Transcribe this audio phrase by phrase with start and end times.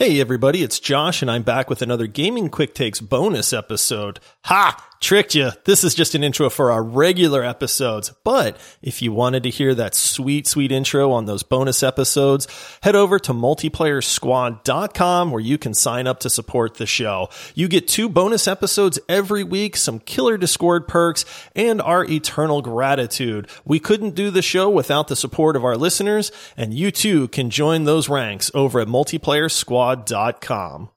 [0.00, 4.18] Hey everybody, it's Josh and I'm back with another Gaming Quick Takes bonus episode.
[4.44, 4.89] Ha!
[5.00, 5.50] Tricked you.
[5.64, 8.12] This is just an intro for our regular episodes.
[8.22, 12.46] But if you wanted to hear that sweet, sweet intro on those bonus episodes,
[12.82, 17.30] head over to multiplayersquad.com where you can sign up to support the show.
[17.54, 21.24] You get two bonus episodes every week, some killer Discord perks,
[21.56, 23.48] and our eternal gratitude.
[23.64, 27.48] We couldn't do the show without the support of our listeners, and you too can
[27.48, 30.90] join those ranks over at multiplayersquad.com.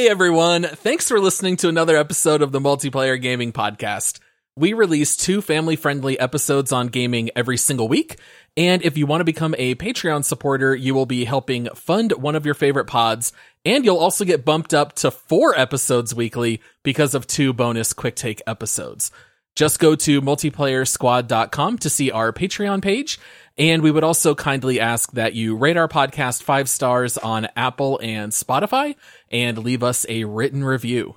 [0.00, 4.18] Hey everyone, thanks for listening to another episode of the Multiplayer Gaming Podcast.
[4.56, 8.18] We release two family friendly episodes on gaming every single week.
[8.56, 12.34] And if you want to become a Patreon supporter, you will be helping fund one
[12.34, 13.34] of your favorite pods.
[13.66, 18.16] And you'll also get bumped up to four episodes weekly because of two bonus quick
[18.16, 19.10] take episodes.
[19.54, 23.18] Just go to multiplayersquad.com to see our Patreon page.
[23.60, 28.00] And we would also kindly ask that you rate our podcast five stars on Apple
[28.02, 28.96] and Spotify
[29.30, 31.16] and leave us a written review.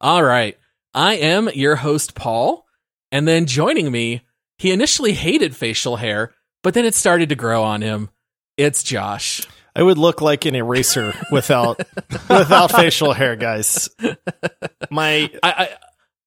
[0.00, 0.58] All right.
[0.94, 2.66] I am your host, Paul.
[3.12, 4.22] And then joining me,
[4.58, 8.10] he initially hated facial hair, but then it started to grow on him.
[8.56, 9.46] It's Josh.
[9.76, 11.78] I would look like an eraser without
[12.28, 13.88] without facial hair, guys.
[14.90, 15.68] My I, I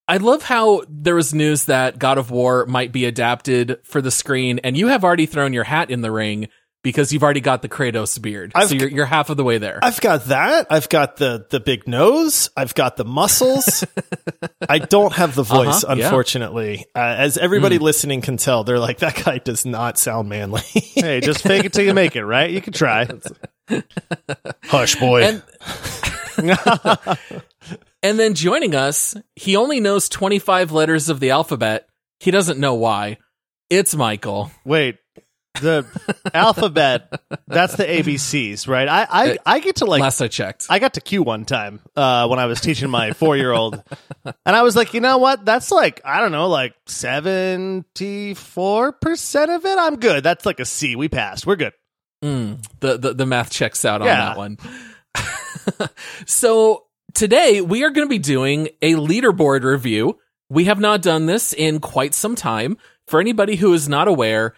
[0.08, 4.12] I love how there was news that God of War might be adapted for the
[4.12, 6.50] screen, and you have already thrown your hat in the ring
[6.84, 8.52] because you've already got the Kratos beard.
[8.54, 9.80] I've- so you're, you're half of the way there.
[9.82, 10.68] I've got that.
[10.70, 12.50] I've got the the big nose.
[12.58, 13.86] I've got the muscles.
[14.68, 16.06] I don't have the voice, Uh-huh, yeah.
[16.08, 16.86] unfortunately.
[16.94, 20.62] Uh, as everybody listening can tell, they're like, that guy does not sound manly.
[20.96, 22.50] Hey, just fake it till you make it, right?
[22.50, 23.08] You can try.
[24.66, 25.24] Hush, boy.
[25.24, 25.44] And-
[28.04, 31.88] and then joining us, he only knows 25 letters of the alphabet.
[32.20, 33.18] He doesn't know why.
[33.70, 34.52] It's Michael.
[34.66, 34.98] Wait,
[35.62, 35.86] the
[36.34, 38.88] alphabet, that's the ABCs, right?
[38.88, 40.68] I, I, I get to like, Last I checked.
[40.70, 43.82] I got to Q one time uh, when I was teaching my four year old.
[44.46, 45.44] And I was like, you know what?
[45.44, 49.78] That's like, I don't know, like 74% of it.
[49.78, 50.24] I'm good.
[50.24, 50.96] That's like a C.
[50.96, 51.46] We passed.
[51.46, 51.74] We're good.
[52.24, 54.34] Mm, the, the the math checks out on Yeah.
[54.34, 54.58] that one.
[56.26, 60.20] so today we are going to be doing a leaderboard review.
[60.50, 62.78] We have not done this in quite some time.
[63.08, 64.56] For anybody who is not aware,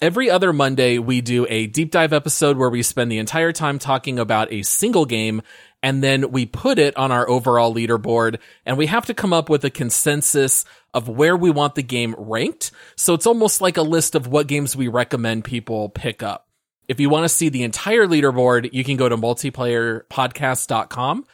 [0.00, 3.78] every other Monday we do a deep dive episode where we spend the entire time
[3.78, 5.42] talking about a single game
[5.82, 9.48] and then we put it on our overall leaderboard and we have to come up
[9.48, 10.64] with a consensus
[10.94, 12.70] of where we want the game ranked.
[12.96, 16.48] So it's almost like a list of what games we recommend people pick up.
[16.88, 21.24] If you want to see the entire leaderboard, you can go to multiplayerpodcast.com.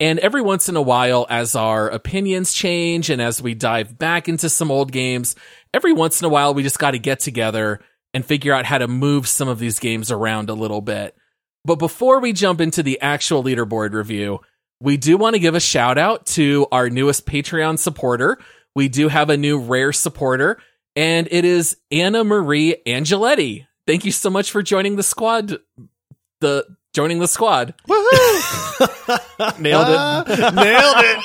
[0.00, 4.28] And every once in a while, as our opinions change and as we dive back
[4.28, 5.36] into some old games,
[5.74, 7.80] every once in a while, we just got to get together
[8.14, 11.14] and figure out how to move some of these games around a little bit.
[11.66, 14.40] But before we jump into the actual leaderboard review,
[14.80, 18.38] we do want to give a shout out to our newest Patreon supporter.
[18.74, 20.58] We do have a new rare supporter,
[20.96, 23.66] and it is Anna Marie Angeletti.
[23.86, 25.58] Thank you so much for joining the squad.
[26.40, 27.74] The joining the squad.
[29.58, 30.54] Nailed it.
[30.54, 31.24] Nailed it.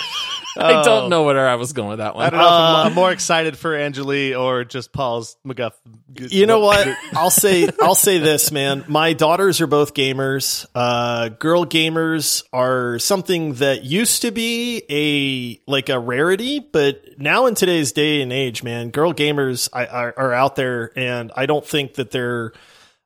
[0.58, 2.32] I don't know where I was going with that I one.
[2.32, 5.74] don't know if Uh, I'm, I'm more excited for Angeli or just Paul's McGuff.
[6.18, 6.88] You know what?
[7.14, 8.86] I'll say I'll say this, man.
[8.88, 10.66] My daughters are both gamers.
[10.74, 17.48] Uh, girl gamers are something that used to be a like a rarity, but now
[17.48, 21.48] in today's day and age, man, girl gamers I, are, are out there, and I
[21.48, 22.54] don't think that they're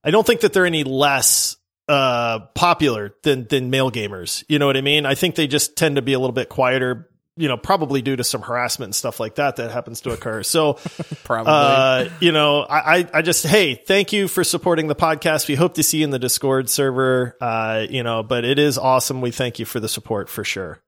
[0.03, 1.55] I don't think that they're any less
[1.89, 4.44] uh popular than than male gamers.
[4.47, 5.05] You know what I mean?
[5.05, 7.09] I think they just tend to be a little bit quieter.
[7.35, 10.44] You know, probably due to some harassment and stuff like that that happens to occur.
[10.44, 10.73] So,
[11.23, 11.53] Probably.
[11.53, 15.47] uh, you know, I, I, I just, hey, thank you for supporting the podcast.
[15.47, 17.38] We hope to see you in the Discord server.
[17.39, 19.21] Uh, you know, but it is awesome.
[19.21, 20.81] We thank you for the support for sure.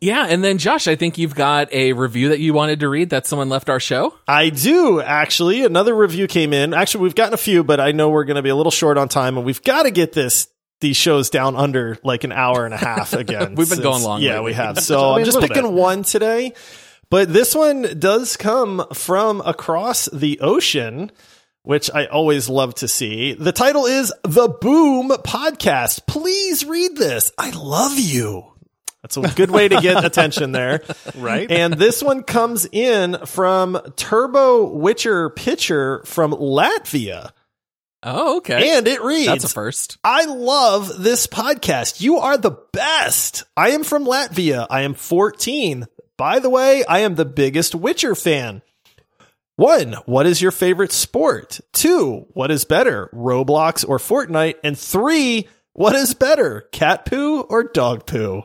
[0.00, 3.10] Yeah, and then Josh, I think you've got a review that you wanted to read
[3.10, 4.14] that someone left our show.
[4.26, 5.64] I do actually.
[5.64, 6.74] Another review came in.
[6.74, 8.98] Actually, we've gotten a few, but I know we're going to be a little short
[8.98, 10.48] on time and we've got to get this,
[10.80, 13.50] these shows down under like an hour and a half again.
[13.54, 14.44] We've been since- going long Yeah, lately.
[14.46, 14.78] we have.
[14.82, 15.72] So I I'm just picking bit.
[15.72, 16.52] one today,
[17.10, 21.10] but this one does come from across the ocean.
[21.62, 23.34] which I always love to see.
[23.34, 26.06] The title is The Boom Podcast.
[26.06, 27.30] Please read this.
[27.36, 28.47] I love you.
[29.02, 30.82] That's a good way to get attention there.
[31.16, 31.50] Right?
[31.50, 37.30] And this one comes in from Turbo Witcher Pitcher from Latvia.
[38.02, 38.76] Oh, okay.
[38.76, 39.98] And it reads That's a first.
[40.04, 42.00] I love this podcast.
[42.00, 43.44] You are the best.
[43.56, 44.66] I am from Latvia.
[44.70, 45.86] I am 14.
[46.16, 48.62] By the way, I am the biggest Witcher fan.
[49.56, 51.60] One, what is your favorite sport?
[51.72, 54.54] Two, what is better, Roblox or Fortnite?
[54.62, 58.44] And three, what is better, cat poo or dog poo?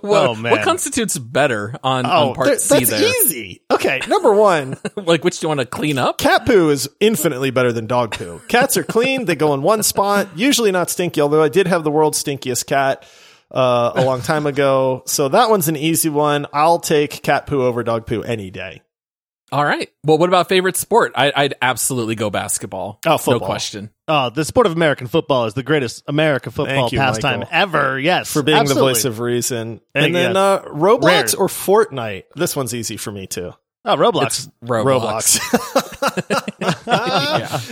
[0.00, 0.52] What, Oh, man.
[0.52, 3.00] what constitutes better on, on part there- C Oh, that's there?
[3.24, 3.62] easy.
[3.70, 6.18] Okay, number one, like, which do you want to clean up?
[6.18, 8.40] cat poo is infinitely better than dog poo.
[8.48, 11.20] Cats are clean; they go in one spot, usually not stinky.
[11.20, 13.04] Although I did have the world's stinkiest cat
[13.50, 16.46] uh, a long time ago, so that one's an easy one.
[16.52, 18.82] I'll take cat poo over dog poo any day.
[19.52, 19.90] All right.
[20.04, 21.12] Well, what about favorite sport?
[21.16, 23.00] I, I'd absolutely go basketball.
[23.04, 23.40] Oh, football.
[23.40, 23.90] No question.
[24.06, 27.54] Oh, the sport of American football is the greatest American football you, pastime Michael.
[27.54, 27.98] ever.
[27.98, 28.88] Yes, for being absolutely.
[28.92, 29.80] the voice of reason.
[29.94, 30.38] Thank And then you.
[30.38, 31.24] uh, Roblox Rare.
[31.38, 32.24] or Fortnite.
[32.36, 33.52] This one's easy for me too.
[33.82, 34.50] Oh, Roblox.
[34.62, 35.40] Roblox.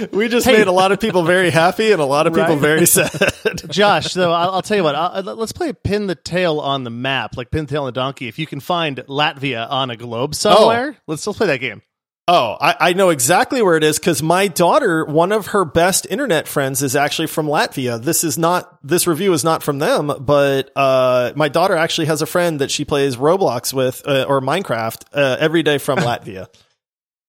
[0.13, 0.59] we just Hey.
[0.59, 2.61] made a lot of people very happy and a lot of people Right.
[2.61, 3.11] very sad.
[3.69, 4.95] Josh, so I'll, I'll tell you what.
[4.95, 7.93] I'll, let's play pin the tail on the map, like pin the tail on the
[7.93, 8.27] donkey.
[8.27, 10.35] If you can find Latvia on a globe oh.
[10.35, 11.83] somewhere, let's let's play that game.
[12.29, 16.07] Oh, I, I know exactly where it is because my daughter, one of her best
[16.09, 18.01] internet friends, is actually from Latvia.
[18.01, 22.23] This is not this review is not from them, but uh, my daughter actually has
[22.23, 26.47] a friend that she plays Roblox with uh, or Minecraft uh, every day from Latvia.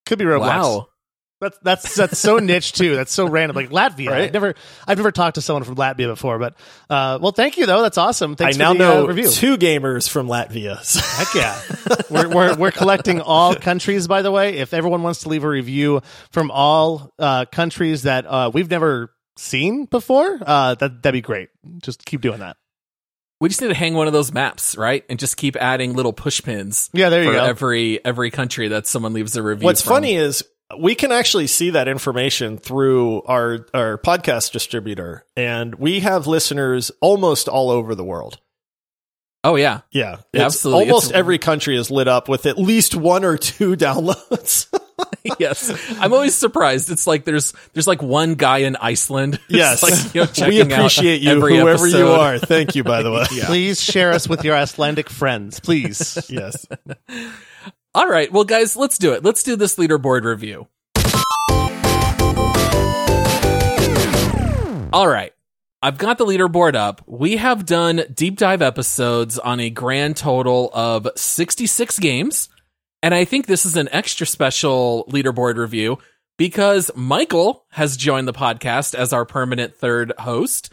[0.05, 0.41] Could be Roblox.
[0.41, 0.87] Wow.
[1.41, 2.95] That's that's that's so niche too.
[2.95, 3.55] That's so random.
[3.55, 4.09] Like Latvia.
[4.09, 4.23] Right?
[4.23, 4.55] I've never
[4.85, 6.37] I've never talked to someone from Latvia before.
[6.37, 6.55] But
[6.89, 7.81] uh, well, thank you though.
[7.81, 8.35] That's awesome.
[8.35, 9.29] Thanks I now the, know uh, review.
[9.29, 10.83] two gamers from Latvia.
[10.83, 10.99] So.
[11.03, 11.61] Heck yeah.
[12.09, 14.57] we're, we're, we're collecting all countries, by the way.
[14.57, 16.01] If everyone wants to leave a review
[16.31, 21.49] from all uh, countries that uh, we've never seen before, uh, that, that'd be great.
[21.81, 22.57] Just keep doing that.
[23.39, 25.05] We just need to hang one of those maps, right?
[25.09, 26.89] And just keep adding little push pins.
[26.91, 27.45] Yeah, there you for go.
[27.45, 29.63] every every country that someone leaves a review.
[29.63, 29.91] What's from.
[29.91, 30.43] funny is
[30.77, 36.91] we can actually see that information through our our podcast distributor, and we have listeners
[37.01, 38.39] almost all over the world.
[39.43, 40.89] Oh yeah, Yeah, Yeah, It's- absolutely.
[40.89, 44.67] Almost It's- every country is lit up with at least one or two downloads.
[45.39, 45.71] yes.
[45.97, 46.91] I'm always surprised.
[46.91, 49.39] It's like there's there's like one guy in Iceland.
[49.47, 52.37] yes, like, you know, we checking out appreciate you, every whoever you are.
[52.37, 53.23] Thank you, by the way.
[53.45, 56.17] Please share us with your Icelandic friends, please.
[56.29, 56.67] Yes.
[57.95, 59.23] All right, well, guys, let's do it.
[59.23, 60.67] Let's do this leaderboard review.
[64.93, 65.33] All right.
[65.81, 67.01] I've got the leaderboard up.
[67.07, 72.49] We have done deep dive episodes on a grand total of 66 games.
[73.01, 75.97] And I think this is an extra special leaderboard review
[76.37, 80.69] because Michael has joined the podcast as our permanent third host.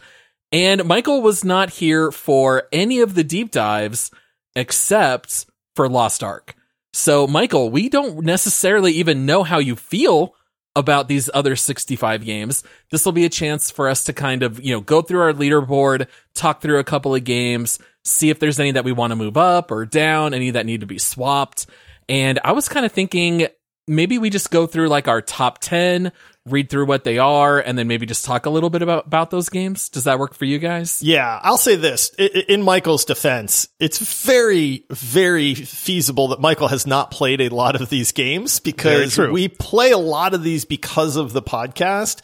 [0.51, 4.11] And Michael was not here for any of the deep dives
[4.55, 6.56] except for Lost Ark.
[6.99, 10.33] So, Michael, we don't necessarily even know how you feel
[10.75, 12.63] about these other 65 games.
[12.89, 15.31] This will be a chance for us to kind of, you know, go through our
[15.31, 19.15] leaderboard, talk through a couple of games, see if there's any that we want to
[19.15, 21.67] move up or down, any that need to be swapped.
[22.09, 23.45] And I was kind of thinking
[23.87, 26.11] maybe we just go through like our top 10,
[26.51, 29.29] read through what they are, and then maybe just talk a little bit about, about
[29.31, 29.89] those games.
[29.89, 31.01] Does that work for you guys?
[31.03, 36.67] Yeah, I'll say this I- I- in Michael's defense, it's very, very feasible that Michael
[36.67, 40.65] has not played a lot of these games because we play a lot of these
[40.65, 42.21] because of the podcast.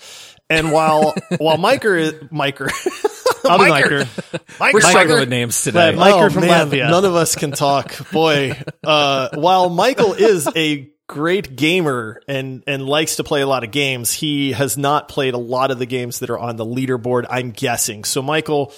[0.50, 2.70] And while while Miker is Miker,
[3.50, 4.04] I'll be Miker.
[4.60, 4.74] Miker.
[4.74, 5.90] We're struggling with names today.
[5.90, 6.90] Right, Mike- Miker from Oh, man, Latvia.
[6.92, 7.96] None of us can talk.
[8.12, 13.64] Boy, uh, while Michael is a great gamer and and likes to play a lot
[13.64, 16.66] of games, he has not played a lot of the games that are on the
[16.66, 17.26] leaderboard.
[17.30, 18.04] I'm guessing.
[18.04, 18.74] So, Michael,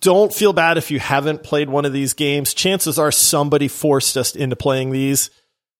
[0.00, 2.54] don't feel bad if you haven't played one of these games.
[2.54, 5.30] Chances are somebody forced us into playing these.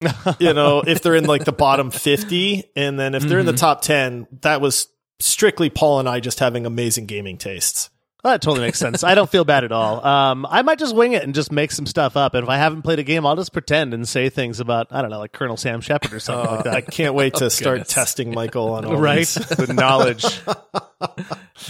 [0.38, 3.52] you know, if they're in like the bottom 50, and then if they're in the
[3.52, 3.58] mm-hmm.
[3.58, 4.88] top 10, that was
[5.18, 7.90] strictly Paul and I just having amazing gaming tastes.
[8.24, 9.04] Oh, that totally makes sense.
[9.04, 10.04] I don't feel bad at all.
[10.04, 12.34] Um, I might just wing it and just make some stuff up.
[12.34, 15.02] And if I haven't played a game, I'll just pretend and say things about I
[15.02, 16.74] don't know, like Colonel Sam Shepard or something like that.
[16.74, 17.94] I can't wait to start goodness.
[17.94, 19.34] testing Michael on all right, these.
[19.48, 20.24] the knowledge.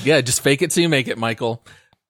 [0.05, 1.63] Yeah, just fake it till you make it, Michael.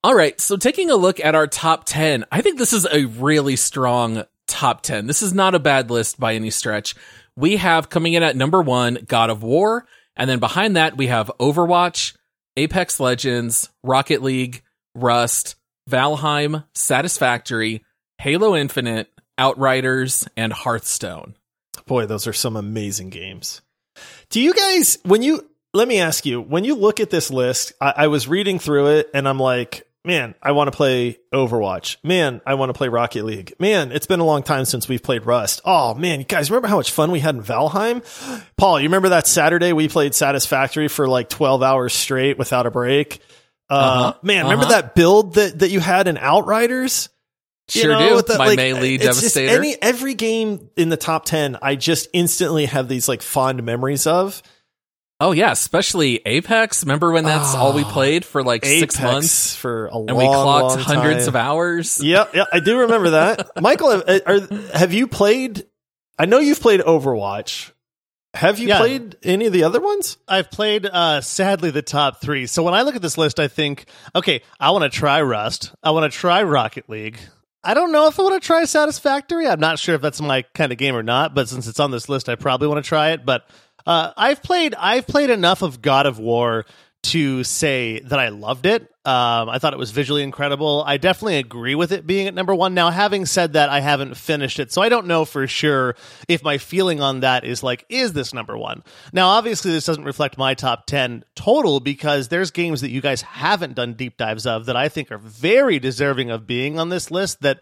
[0.04, 3.07] All right, so taking a look at our top 10, I think this is a
[3.07, 5.09] really strong top 10.
[5.09, 6.95] This is not a bad list by any stretch.
[7.35, 9.87] We have coming in at number one, God of War.
[10.16, 12.14] And then behind that, we have Overwatch,
[12.59, 14.62] Apex Legends, Rocket League,
[14.97, 15.55] Rust,
[15.88, 17.85] Valheim, Satisfactory,
[18.19, 21.37] Halo Infinite, Outriders, and Hearthstone.
[21.87, 23.62] Boy, those are some amazing games.
[24.31, 27.75] Do you guys, when you, let me ask you, when you look at this list,
[27.81, 31.97] I, I was reading through it and I'm like, man, I want to play Overwatch.
[32.02, 33.55] Man, I want to play Rocket League.
[33.59, 35.61] Man, it's been a long time since we've played Rust.
[35.64, 38.02] Oh man, you guys remember how much fun we had in Valheim?
[38.57, 42.71] Paul, you remember that Saturday we played Satisfactory for like 12 hours straight without a
[42.71, 43.21] break?
[43.71, 44.14] Uh, Uh-huh.
[44.23, 44.81] man, remember Uh-huh.
[44.83, 47.09] that build that, that you had in Outriders?
[47.75, 48.38] You Sure know, do.
[48.38, 49.59] My like, melee devastator.
[49.59, 54.07] any every game in the top ten, I just instantly have these like fond memories
[54.07, 54.43] of.
[55.21, 56.85] Oh yeah, especially Apex.
[56.85, 60.17] Remember when that's all we Oh, played for like six months, for a long, time.
[60.17, 61.29] and we clocked long hundreds time.
[61.29, 62.01] of hours.
[62.03, 63.51] Yeah, yeah, I do remember that.
[63.61, 64.41] Michael, uh, are,
[64.77, 65.65] have you played?
[66.19, 67.73] I know you've played Overwatch.
[68.35, 68.79] Have you Yeah.
[68.79, 70.19] played any of the other ones?
[70.29, 72.47] I've played uh sadly the top three.
[72.47, 75.75] So when I look at this list, I think, okay, I want to try Rust.
[75.83, 77.19] I want to try Rocket League.
[77.65, 79.49] I don't know if I want to try Satisfactory.
[79.49, 81.91] I'm not sure if that's my kind of game or not, but since it's on
[81.91, 83.27] this list, I probably want to try it.
[83.27, 83.49] But
[83.88, 86.66] uh, I've played I've played enough of God of War
[87.04, 88.83] to say that I loved it.
[89.04, 90.85] Um, I thought it was visually incredible.
[90.87, 92.75] I definitely agree with it being at number one.
[92.75, 95.97] Now, having said that, I haven't finished it, so I don't know for sure
[96.28, 98.83] if my feeling on that is like, is this number one?
[99.12, 103.23] Now, obviously, this doesn't reflect my top 10 total because there's games that you guys
[103.23, 107.11] haven't done deep dives of that I think are very deserving of being on this
[107.11, 107.61] list that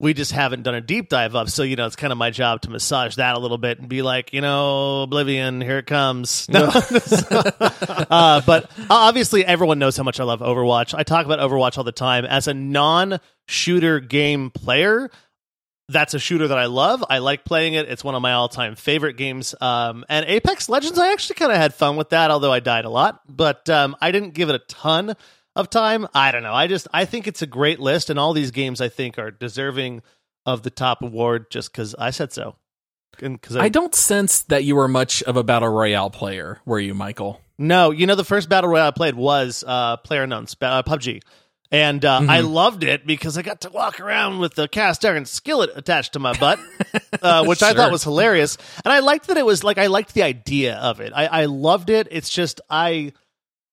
[0.00, 1.50] we just haven't done a deep dive of.
[1.50, 3.88] So, you know, it's kind of my job to massage that a little bit and
[3.88, 6.48] be like, you know, Oblivion, here it comes.
[6.58, 6.70] No.
[8.10, 10.94] uh, but obviously, everyone knows how much I love Overwatch.
[10.94, 12.24] I talk about Overwatch all the time.
[12.24, 15.10] As a non shooter game player,
[15.88, 17.04] that's a shooter that I love.
[17.08, 17.88] I like playing it.
[17.88, 19.54] It's one of my all time favorite games.
[19.60, 22.84] Um, and Apex Legends, I actually kind of had fun with that, although I died
[22.86, 23.20] a lot.
[23.28, 25.14] But um, I didn't give it a ton
[25.56, 26.06] of time.
[26.14, 26.54] I don't know.
[26.54, 29.30] I just I think it's a great list, and all these games I think are
[29.30, 30.02] deserving
[30.46, 32.56] of the top award just because I said so.
[33.20, 36.78] And because I don't sense that you were much of a battle royale player, were
[36.78, 37.40] you, Michael?
[37.58, 41.22] No, you know the first battle royale I played was uh, Player Unknown's uh, PUBG,
[41.70, 45.26] and uh, I loved it because I got to walk around with the cast iron
[45.26, 46.58] skillet attached to my butt,
[47.22, 48.56] uh, which I thought was hilarious.
[48.84, 51.12] And I liked that it was like I liked the idea of it.
[51.14, 52.08] I, I loved it.
[52.10, 53.12] It's just I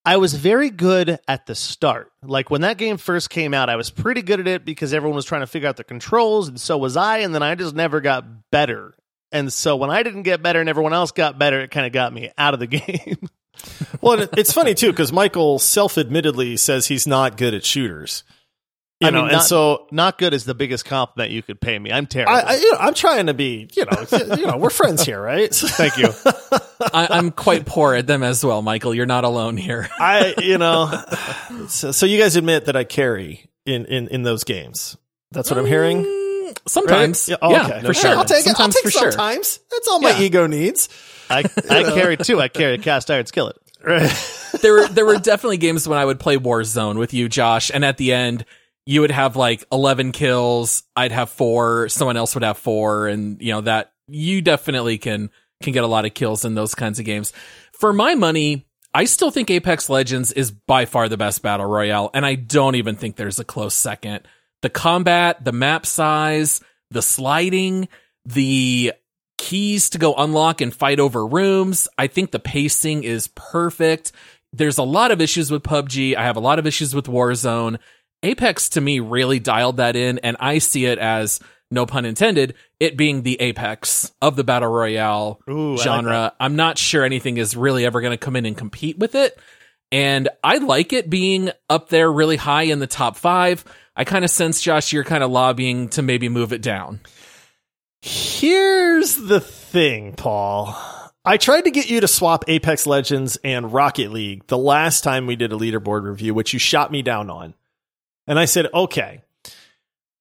[0.06, 2.12] I was very good at the start.
[2.22, 5.16] Like when that game first came out, I was pretty good at it because everyone
[5.16, 7.20] was trying to figure out the controls, and so was I.
[7.20, 8.96] And then I just never got better.
[9.32, 11.92] And so when I didn't get better and everyone else got better, it kind of
[11.92, 13.30] got me out of the game.
[14.02, 18.24] Well, it's funny too because Michael self-admittedly says he's not good at shooters.
[19.06, 21.60] You I know, mean, and not- so Not good is the biggest compliment you could
[21.62, 21.92] pay me.
[21.92, 22.34] I'm terrible.
[22.34, 24.06] I, I, you know, I'm trying to be, you know,
[24.38, 25.50] you know, we're friends here, right?
[25.54, 26.10] Thank you.
[26.94, 28.94] I, I'm quite poor at them as well, Michael.
[28.94, 29.88] You're not alone here.
[30.00, 30.92] I, you know,
[31.68, 34.98] so, so you guys admit that I carry in in in those games.
[35.32, 36.04] That's what I'm hearing.
[36.04, 37.38] Mm, Sometimes, Right?
[37.42, 37.82] yeah, oh, okay.
[37.86, 38.12] for sure.
[38.12, 38.50] I'll take it.
[38.50, 39.12] I'll Sometimes take for sure.
[39.12, 39.60] sometimes.
[39.72, 40.22] That's all my Yeah.
[40.22, 40.90] ego needs.
[41.30, 42.40] I, I carry too.
[42.40, 43.58] I carry a cast iron skillet.
[44.62, 47.84] there were there were definitely games when I would play Warzone with you, Josh, and
[47.86, 48.46] at the end
[48.86, 53.42] you would have like eleven kills, I'd have four, someone else would have four, and
[53.42, 55.30] you know that you definitely can
[55.64, 57.34] can get a lot of kills in those kinds of games.
[57.74, 62.12] For my money, I still think Apex Legends is by far the best battle royale,
[62.14, 64.28] and I don't even think there's a close second.
[64.62, 66.62] The combat, the map size,
[66.92, 67.88] the sliding,
[68.26, 68.94] the
[69.38, 71.88] keys to go unlock and fight over rooms.
[71.98, 74.12] I think the pacing is perfect.
[74.54, 76.16] There's a lot of issues with PUBG.
[76.16, 77.80] I have a lot of issues with Warzone.
[78.24, 81.40] Apex to me really dialed that in, and I see it as
[81.72, 86.34] no pun intended, it being the apex of the battle royale Ooh, I like genre.
[86.40, 89.38] I'm not sure anything is really ever going to come in and compete with it.
[89.92, 93.64] And I like it being up there really high in the top five.
[93.96, 97.00] I kind of sense, Josh, you're kind of lobbying to maybe move it down.
[98.02, 100.76] Here's the thing, Paul.
[101.24, 105.26] I tried to get you to swap Apex Legends and Rocket League the last time
[105.26, 107.56] we did a leaderboard review, which you shot me down on.
[108.28, 109.22] And I said, okay.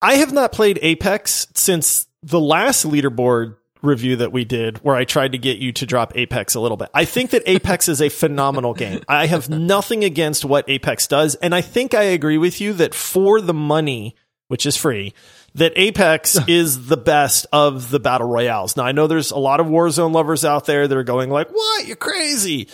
[0.02, 5.04] I have not played Apex since the last leaderboard review that we did where I
[5.04, 6.88] tried to get you to drop Apex a little bit.
[6.94, 9.02] I think that Apex is a phenomenal game.
[9.08, 11.34] I have nothing against what Apex does.
[11.36, 14.16] And I think I agree with you that for the money,
[14.48, 15.14] which is free,
[15.54, 18.76] that Apex is the best of the battle royales.
[18.76, 21.50] Now I know there's a lot of Warzone lovers out there that are going like,
[21.50, 21.86] "What?
[21.86, 22.68] You're crazy."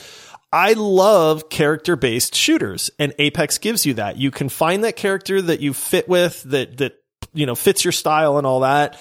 [0.52, 4.16] I love character based shooters and Apex gives you that.
[4.16, 7.02] You can find that character that you fit with that that
[7.32, 9.00] you know fits your style and all that.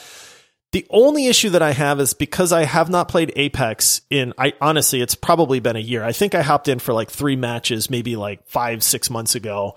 [0.71, 4.53] The only issue that I have is because I have not played Apex in I
[4.61, 6.03] honestly it's probably been a year.
[6.03, 9.75] I think I hopped in for like 3 matches maybe like 5 6 months ago.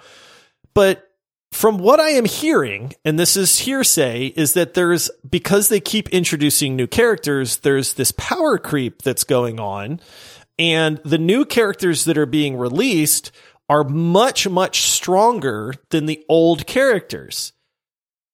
[0.74, 1.08] But
[1.52, 6.08] from what I am hearing, and this is hearsay, is that there's because they keep
[6.08, 10.00] introducing new characters, there's this power creep that's going on.
[10.58, 13.32] And the new characters that are being released
[13.68, 17.52] are much, much stronger than the old characters.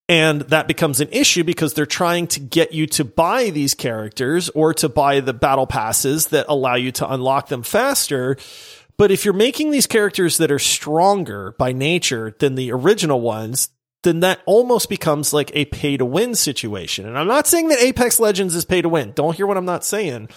[0.08, 4.48] And that becomes an issue because they're trying to get you to buy these characters
[4.50, 8.36] or to buy the battle passes that allow you to unlock them faster.
[8.96, 13.68] But if you're making these characters that are stronger by nature than the original ones,
[14.02, 17.06] then that almost becomes like a pay to win situation.
[17.06, 19.12] And I'm not saying that Apex Legends is pay to win.
[19.12, 20.28] Don't hear what I'm not saying.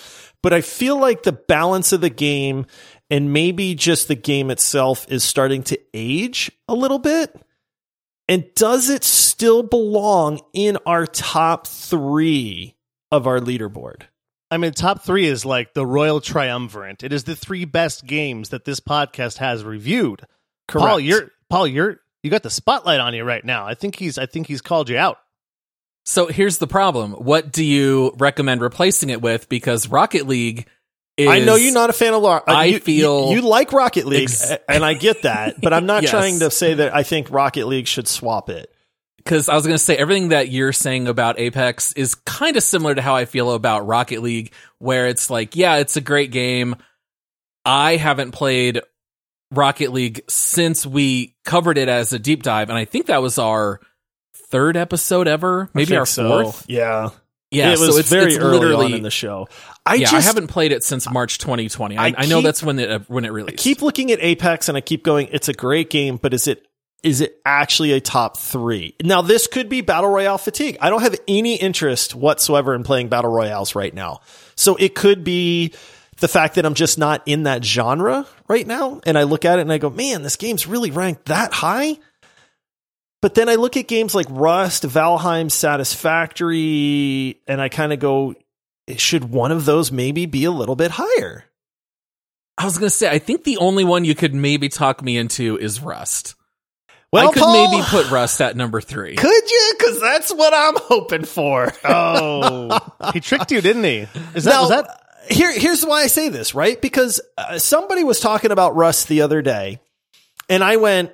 [0.43, 2.65] But I feel like the balance of the game
[3.09, 7.35] and maybe just the game itself is starting to age a little bit.
[8.27, 12.75] And does it still belong in our top three
[13.11, 14.03] of our leaderboard?
[14.49, 17.03] I mean, top three is like the Royal Triumvirate.
[17.03, 20.25] It is the three best games that this podcast has reviewed.
[20.67, 20.87] Correct.
[20.87, 23.65] Paul, you're Paul, you're you got the spotlight on you right now.
[23.65, 25.17] I think he's I think he's called you out.
[26.05, 27.11] So here's the problem.
[27.13, 29.47] What do you recommend replacing it with?
[29.49, 30.67] Because Rocket League
[31.17, 31.27] is.
[31.27, 32.21] I know you're not a fan of.
[32.23, 35.55] Lar- uh, I you, feel- you, you like Rocket League, Ex- and I get that,
[35.61, 36.11] but I'm not Yes.
[36.11, 38.73] trying to say that I think Rocket League should swap it.
[39.17, 42.63] because I was going to say everything that you're saying about Apex is kind of
[42.63, 46.31] similar to how I feel about Rocket League, where it's like, yeah, it's a great
[46.31, 46.75] game.
[47.63, 48.81] I haven't played
[49.51, 53.37] Rocket League since we covered it as a deep dive, and I think that was
[53.37, 53.79] our
[54.51, 56.43] third episode ever, maybe our so.
[56.43, 56.65] fourth.
[56.69, 57.09] Yeah,
[57.49, 59.47] Yeah, it was so it's very it's early literally on in the show.
[59.85, 61.97] I yeah, just I haven't played it since March 2020.
[61.97, 63.57] I, I I know that's when it uh, when it released.
[63.57, 65.27] keep looking at Apex, and I keep going.
[65.31, 66.65] It's a great game, but is it
[67.03, 68.95] is it actually a top three?
[69.03, 70.77] Now, this could be battle royale fatigue.
[70.79, 74.21] I don't have any interest whatsoever in playing battle royales right now,
[74.55, 75.73] so it could be
[76.21, 79.01] the fact that I'm just not in that genre right now.
[79.05, 81.97] And I look at it and I go, man, this game's really ranked that high.
[83.21, 88.33] But then I look at games like Rust, Valheim, Satisfactory, and I kind of go,
[88.97, 91.45] should one of those maybe be a little bit higher?
[92.57, 95.17] I was going to say, I think the only one you could maybe talk me
[95.17, 96.35] into is Rust.
[97.11, 99.15] Well, I could Paul- maybe put Rust at number three.
[99.15, 99.73] Could you?
[99.77, 101.71] Because that's what I'm hoping for.
[101.83, 102.79] Oh,
[103.13, 104.07] he tricked you, didn't he?
[104.33, 105.01] Is that now, was that?
[105.29, 106.81] here, here's why I say this, right?
[106.81, 109.79] Because uh, somebody was talking about Rust the other day,
[110.49, 111.11] and I went.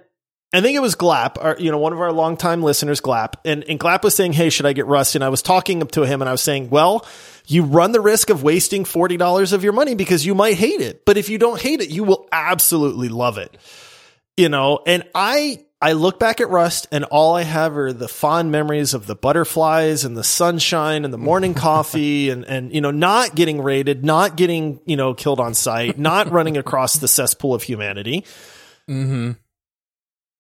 [0.57, 3.63] I think it was Glap, our, you know, one of our longtime listeners, Glap, and,
[3.65, 6.19] and Glap was saying, "Hey, should I get Rust?" And I was talking to him,
[6.19, 7.05] and I was saying, "Well,
[7.45, 10.81] you run the risk of wasting forty dollars of your money because you might hate
[10.81, 13.55] it, but if you don't hate it, you will absolutely love it."
[14.35, 18.07] You know, and I I look back at Rust and all I have are the
[18.07, 22.81] fond memories of the butterflies and the sunshine and the morning coffee and, and, you
[22.81, 27.07] know, not getting raided, not getting, you know, killed on sight, not running across the
[27.07, 28.25] cesspool of humanity.
[28.87, 29.33] hmm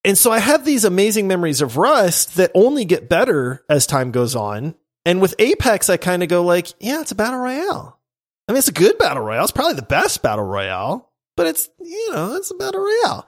[0.03, 4.11] And so I have these amazing memories of Rust that only get better as time
[4.11, 4.75] goes on.
[5.05, 7.99] And with Apex, I kind of go like, yeah, it's a battle royale.
[8.47, 9.43] I mean, it's a good battle royale.
[9.43, 13.27] It's probably the best battle royale, but it's, you know, it's a battle royale.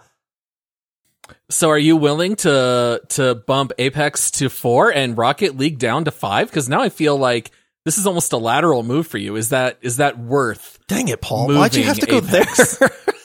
[1.49, 6.11] So, are you willing to to bump Apex to four and Rocket League down to
[6.11, 6.47] five?
[6.47, 7.51] Because now I feel like
[7.85, 9.35] this is almost a lateral move for you.
[9.35, 10.79] Is that is that worth?
[10.87, 11.47] Dang it, Paul.
[11.47, 12.45] Why'd you have to go there?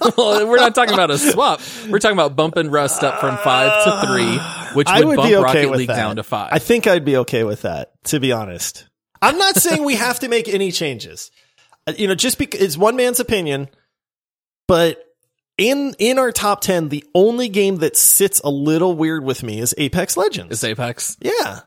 [0.16, 1.60] well, we're not talking about a swap.
[1.88, 4.38] We're talking about bumping Rust up from five to three,
[4.76, 5.96] which would, would bump be okay Rocket League that.
[5.96, 6.50] down to five.
[6.52, 8.86] I think I'd be okay with that, to be honest.
[9.20, 11.30] I'm not saying we have to make any changes.
[11.86, 13.68] Uh, You know, just because it's one man's opinion,
[14.66, 15.04] but
[15.58, 19.60] in in our top 10, the only game that sits a little weird with me
[19.60, 20.52] is Apex Legends.
[20.52, 21.60] is Apex yeah.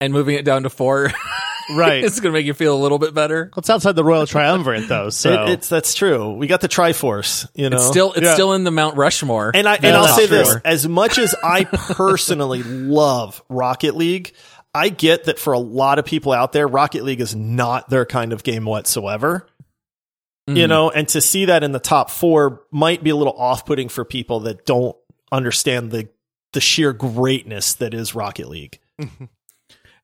[0.00, 1.12] and moving it down to four.
[1.70, 2.02] Right.
[2.04, 3.50] it's going to make you feel a little bit better.
[3.56, 5.10] It's outside the Royal Triumvirate, though.
[5.10, 6.32] So It, it's that's true.
[6.32, 7.76] We got the Triforce, you know.
[7.76, 8.34] It's still it's Yeah.
[8.34, 9.50] still in the Mount Rushmore.
[9.54, 14.32] And I and I'll say this: as much as I personally love Rocket League,
[14.74, 18.06] I get that for a lot of people out there, Rocket League is not their
[18.06, 19.46] kind of game whatsoever.
[20.46, 20.68] You Mhm.
[20.70, 24.04] know, and to see that in the top four might be a little off-putting for
[24.06, 24.96] people that don't
[25.30, 26.08] understand the
[26.54, 28.78] the sheer greatness that is Rocket League.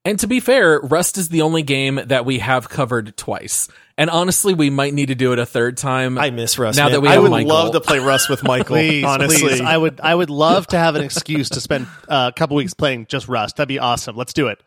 [0.04, 3.68] And to be fair, Rust is the only game that we have covered twice.
[3.96, 6.18] And honestly, we might need to do it a third time.
[6.18, 6.76] I miss Rust.
[6.76, 6.92] Now man.
[6.92, 7.48] that we I have would Michael.
[7.48, 8.76] love to play Rust with Michael.
[8.76, 12.30] please, honestly, please, I would, I would love to have an excuse to spend uh,
[12.34, 13.56] a couple weeks playing just Rust.
[13.56, 14.14] That'd be awesome.
[14.16, 14.62] Let's do it.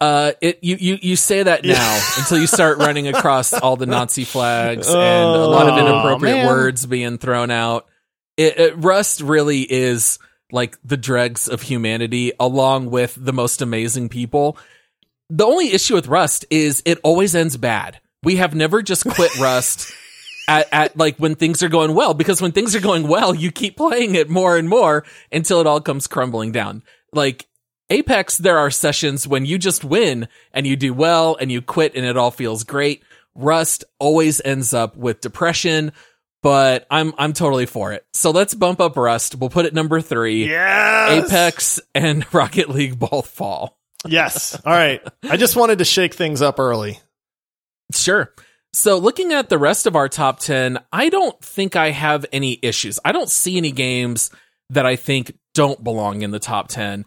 [0.00, 3.84] Uh, it you you you say that now until you start running across all the
[3.84, 6.46] Nazi flags and a lot of Oh, inappropriate man.
[6.46, 7.86] words being thrown out.
[8.38, 10.18] It, it, Rust really is
[10.52, 14.56] like the dregs of humanity, along with the most amazing people.
[15.28, 18.00] The only issue with Rust is it always ends bad.
[18.22, 19.92] We have never just quit Rust.
[20.48, 23.52] At, at like when things are going well, because when things are going well, you
[23.52, 26.82] keep playing it more and more until it all comes crumbling down.
[27.12, 27.46] Like
[27.88, 31.94] Apex, there are sessions when you just win and you do well and you quit
[31.94, 33.02] and it all feels great.
[33.34, 35.92] Rust always ends up with depression,
[36.42, 38.04] but I'm I'm totally for it.
[38.14, 39.34] So let's bump up Rust.
[39.36, 40.48] We'll put it number three.
[40.48, 43.78] yes, Apex and Rocket League both fall.
[44.06, 44.58] Yes.
[44.64, 45.02] All right.
[45.28, 46.98] I just wanted to shake things up early.
[47.92, 48.32] Sure.
[48.72, 52.58] So looking at the rest of our top 10, I don't think I have any
[52.62, 52.98] issues.
[53.04, 54.30] I don't see any games
[54.70, 57.04] that I think don't belong in the top 10.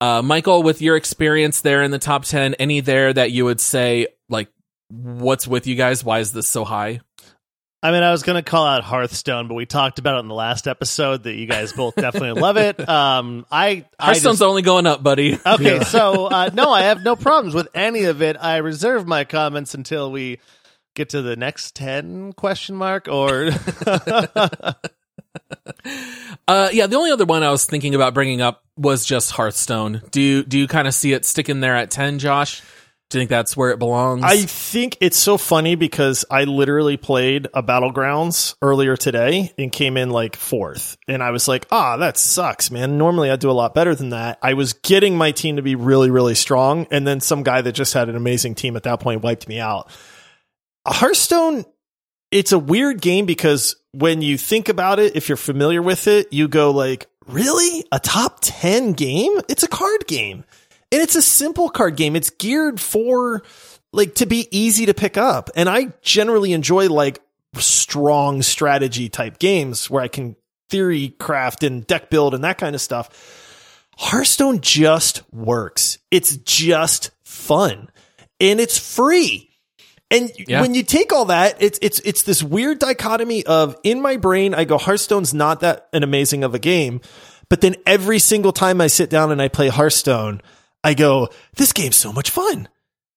[0.00, 3.60] Uh, Michael, with your experience there in the top 10, any there that you would
[3.60, 4.48] say, like,
[4.90, 6.04] what's with you guys?
[6.04, 7.00] Why is this so high?
[7.82, 10.28] I mean, I was going to call out Hearthstone, but we talked about it in
[10.28, 12.86] the last episode that you guys both definitely love it.
[12.88, 15.38] Um, I Hearthstone's I just, only going up, buddy.
[15.46, 15.80] okay.
[15.84, 18.36] So uh, no, I have no problems with any of it.
[18.40, 20.40] I reserve my comments until we
[20.94, 23.50] get to the next ten question mark or.
[26.48, 30.02] Uh, yeah, the only other one I was thinking about bringing up was just Hearthstone.
[30.10, 32.62] Do you do you kind of see it sticking there at ten, Josh?
[33.08, 34.24] Do you think that's where it belongs?
[34.24, 39.96] I think it's so funny because I literally played a battlegrounds earlier today and came
[39.96, 40.96] in like fourth.
[41.06, 42.98] And I was like, ah, that sucks, man.
[42.98, 44.38] Normally I do a lot better than that.
[44.42, 46.88] I was getting my team to be really, really strong.
[46.90, 49.60] And then some guy that just had an amazing team at that point wiped me
[49.60, 49.88] out.
[50.84, 51.64] Hearthstone,
[52.32, 56.32] it's a weird game because when you think about it, if you're familiar with it,
[56.32, 57.84] you go like, really?
[57.92, 59.40] A top 10 game?
[59.48, 60.44] It's a card game.
[60.92, 62.14] And it's a simple card game.
[62.16, 63.42] It's geared for
[63.92, 65.50] like to be easy to pick up.
[65.56, 67.20] And I generally enjoy like
[67.54, 70.36] strong strategy type games where I can
[70.68, 73.52] theory craft and deck build and that kind of stuff.
[73.98, 75.98] Hearthstone just works.
[76.10, 77.88] It's just fun
[78.40, 79.50] and it's free.
[80.10, 80.60] And Yeah.
[80.60, 84.54] when you take all that, it's it's it's this weird dichotomy of in my brain,
[84.54, 87.00] I go Hearthstone's not that an amazing of a game,
[87.48, 90.42] but then every single time I sit down and I play Hearthstone,
[90.86, 92.68] I go, this game's so much fun.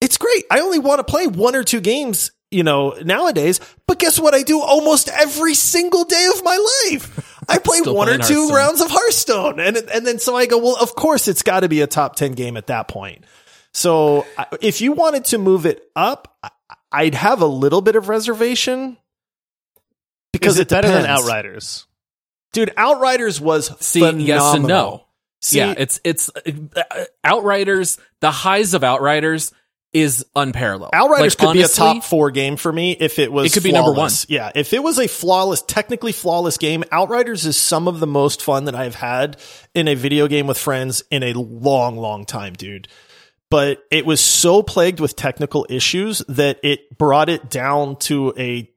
[0.01, 0.43] It's great.
[0.49, 4.33] I only want to play one or two games, you know, nowadays, but guess what?
[4.33, 7.43] I do almost every single day of my life.
[7.47, 9.59] I play one or two rounds of Hearthstone.
[9.59, 12.15] And and then so I go, well, of course it's got to be a top
[12.15, 13.23] 10 game at that point.
[13.71, 14.25] So
[14.61, 16.39] if you wanted to move it up,
[16.91, 18.97] I'd have a little bit of reservation
[20.33, 21.05] because Is it, better than.
[21.05, 21.85] Outriders?
[22.51, 24.25] Dude, Outriders was See, phenomenal.
[24.25, 25.05] yes and no.
[25.41, 27.97] See, yeah, it's it's uh, Outriders.
[28.19, 29.53] The highs of Outriders
[29.93, 30.91] is unparalleled.
[30.93, 33.47] Outriders Like, could be a top four game for me if it was.
[33.47, 34.11] It could be number one.
[34.27, 38.41] Yeah, if it was a flawless, technically flawless game, Outriders is some of the most
[38.41, 39.37] fun that I've had
[39.73, 42.87] in a video game with friends in a long, long time, dude.
[43.49, 48.69] But it was so plagued with technical issues that it brought it down to a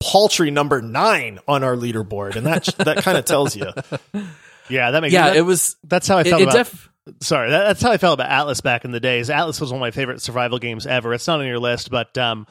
[0.00, 3.66] paltry number nine on our leaderboard, and that that kind of tells you.
[4.68, 5.76] Yeah, that makes Yeah, that- it was.
[5.84, 6.54] That's how I felt it about.
[6.56, 6.88] def-
[7.20, 9.30] sorry, that, that's how I felt about Atlas back in the days.
[9.30, 11.14] Atlas was one of my favorite survival games ever.
[11.14, 12.46] It's not on your list, but um,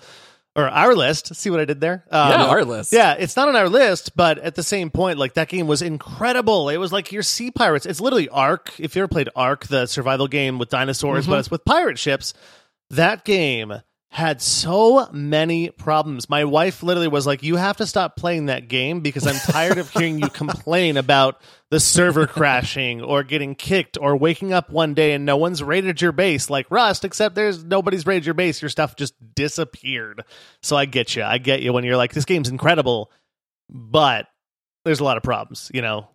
[0.56, 1.36] or our list.
[1.36, 2.04] See what I did there?
[2.10, 2.92] Um, yeah, our list.
[2.92, 5.82] Yeah, it's not on our list, but at the same point, like that game was
[5.84, 6.70] incredible.
[6.70, 7.86] It was like your sea pirates.
[7.86, 8.74] It's literally Ark.
[8.80, 12.34] If you ever played Ark, the survival game with dinosaurs, but it's with pirate ships.
[12.92, 13.74] That game
[14.10, 16.30] had so many problems.
[16.30, 19.78] My wife literally was like, "You have to stop playing that game because I'm tired
[19.78, 24.93] of hearing you complain about the server crashing or getting kicked or waking up one
[24.93, 28.62] day and no one's raided your base like Rust, except there's nobody's raided your base.
[28.62, 30.24] Your stuff just disappeared."
[30.62, 31.24] So I get you.
[31.24, 33.12] I get you when you're like, "This game's incredible,"
[33.70, 34.28] but
[34.86, 35.70] there's a lot of problems.
[35.74, 36.08] You know,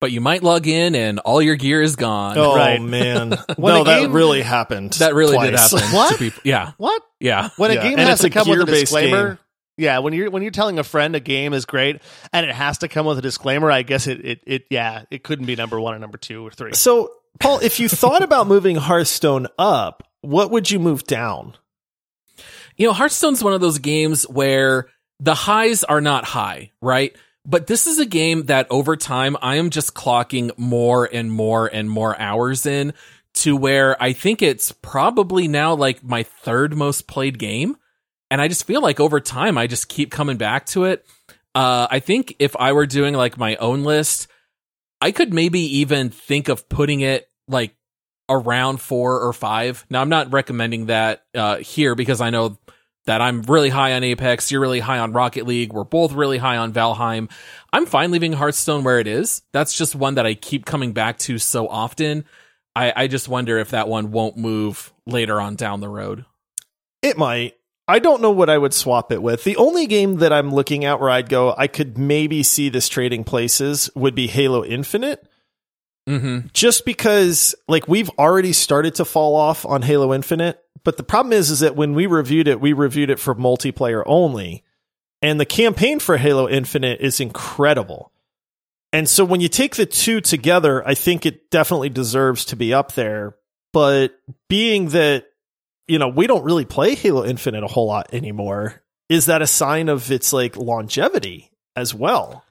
[0.00, 2.36] But you might log in and all your gear is gone.
[2.36, 2.80] Oh Right.
[2.82, 4.92] man, When no, a that game- really happened.
[4.94, 6.12] that really did happen What?
[6.12, 6.42] to people.
[6.44, 7.02] Yeah, what?
[7.18, 7.48] yeah.
[7.56, 9.28] When Yeah, a game and has to a come with a gear-based disclaimer.
[9.28, 9.38] game.
[9.78, 12.00] Yeah, when you're when you're telling a friend a game is great
[12.32, 15.22] and it has to come with a disclaimer, I guess it it, it yeah, it
[15.22, 16.72] couldn't be number one or number two or three.
[16.74, 21.54] So, Paul, if you thought about moving Hearthstone up, what would you move down?
[22.76, 24.88] You know, Hearthstone's one of those games where
[25.20, 27.16] the highs are not high, right?
[27.46, 31.66] But this is a game that over time I am just clocking more and more
[31.72, 32.92] and more hours in
[33.34, 37.76] to where I think it's probably now like my third most played game.
[38.30, 41.06] And I just feel like over time I just keep coming back to it.
[41.54, 44.26] Uh, I think if I were doing like my own list,
[45.00, 47.76] I could maybe even think of putting it like
[48.28, 49.86] around four or five.
[49.88, 52.58] Now I'm not recommending that uh, here because I know
[53.06, 54.50] that I'm really high on Apex.
[54.50, 55.72] You're really high on Rocket League.
[55.72, 57.30] We're both really high on Valheim.
[57.72, 59.42] I'm fine leaving Hearthstone where it is.
[59.52, 62.24] That's just one that I keep coming back to so often.
[62.74, 66.24] I, I just wonder if that one won't move later on down the road.
[67.00, 67.54] It might.
[67.88, 69.44] I don't know what I would swap it with.
[69.44, 72.88] The only game that I'm looking at where I'd go, I could maybe see this
[72.88, 75.24] trading places would be Halo Infinite.
[76.08, 76.48] Mm-hmm.
[76.52, 80.62] Just because, like, we've already started to fall off on Halo Infinite.
[80.84, 84.02] But the problem is, is that when we reviewed it, we reviewed it for multiplayer
[84.06, 84.64] only.
[85.20, 88.12] And the campaign for Halo Infinite is incredible.
[88.92, 92.72] And so when you take the two together, I think it definitely deserves to be
[92.72, 93.34] up there.
[93.72, 95.26] But being that,
[95.88, 99.46] you know, we don't really play Halo Infinite a whole lot anymore, is that a
[99.46, 102.44] sign of its like longevity as well?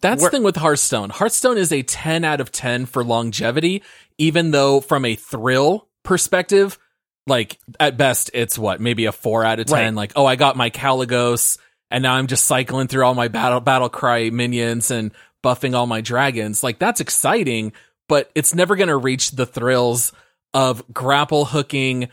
[0.00, 1.10] That's Where- the thing with Hearthstone.
[1.10, 3.82] Hearthstone is a 10 out of 10 for longevity,
[4.18, 6.78] even though from a thrill perspective,
[7.26, 9.76] like at best it's what, maybe a 4 out of 10.
[9.76, 9.94] Right.
[9.94, 11.58] Like, oh, I got my Kalecgos
[11.90, 15.86] and now I'm just cycling through all my battle battle cry minions and buffing all
[15.86, 16.62] my dragons.
[16.62, 17.72] Like that's exciting,
[18.08, 20.12] but it's never going to reach the thrills
[20.54, 22.08] of grapple hooking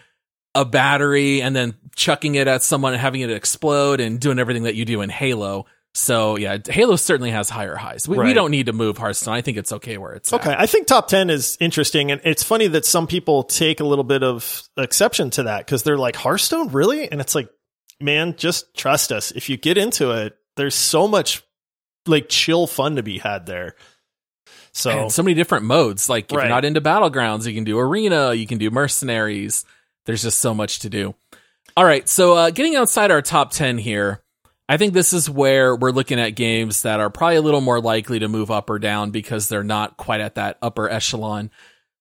[0.54, 4.64] a battery and then chucking it at someone and having it explode and doing everything
[4.64, 5.66] that you do in Halo.
[5.98, 8.06] So yeah, Halo certainly has higher highs.
[8.06, 9.34] We, we don't need to move Hearthstone.
[9.34, 10.60] I think it's okay where it's Okay, At.
[10.60, 12.12] I think top 10 is interesting.
[12.12, 15.84] And it's funny that some people take a little bit of exception to that because
[15.84, 17.10] they're like, Hearthstone, really?
[17.10, 17.48] And it's like,
[18.02, 19.32] man, just trust us.
[19.32, 21.44] If you get into it, there's so much
[22.06, 23.76] like chill fun to be had there.
[24.74, 26.10] So, And so many different modes.
[26.10, 26.44] Like if Right.
[26.44, 29.64] you're not into battlegrounds, you can do arena, you can do mercenaries.
[30.06, 31.16] There's just so much to do.
[31.78, 34.22] All right, so uh, getting outside our top 10 here,
[34.68, 37.80] I think this is where we're looking at games that are probably a little more
[37.80, 41.52] likely to move up or down because they're not quite at that upper echelon.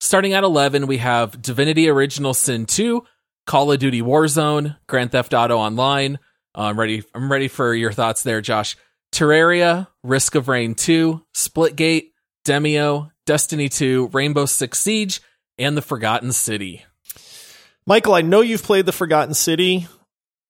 [0.01, 3.05] Starting at 11, we have Divinity Original Sin 2,
[3.47, 6.19] Call of Duty Warzone, Grand Theft Auto Online.
[6.57, 7.03] Uh, I'm ready.
[7.15, 8.77] I'm ready for your thoughts there, Josh.
[9.13, 12.13] Terraria, Risk of Rain 2, Splitgate,
[12.47, 15.21] Demio, Destiny 2, Rainbow Six Siege,
[15.59, 16.85] and The Forgotten City.
[17.87, 19.87] Michael, I know you've played The Forgotten City.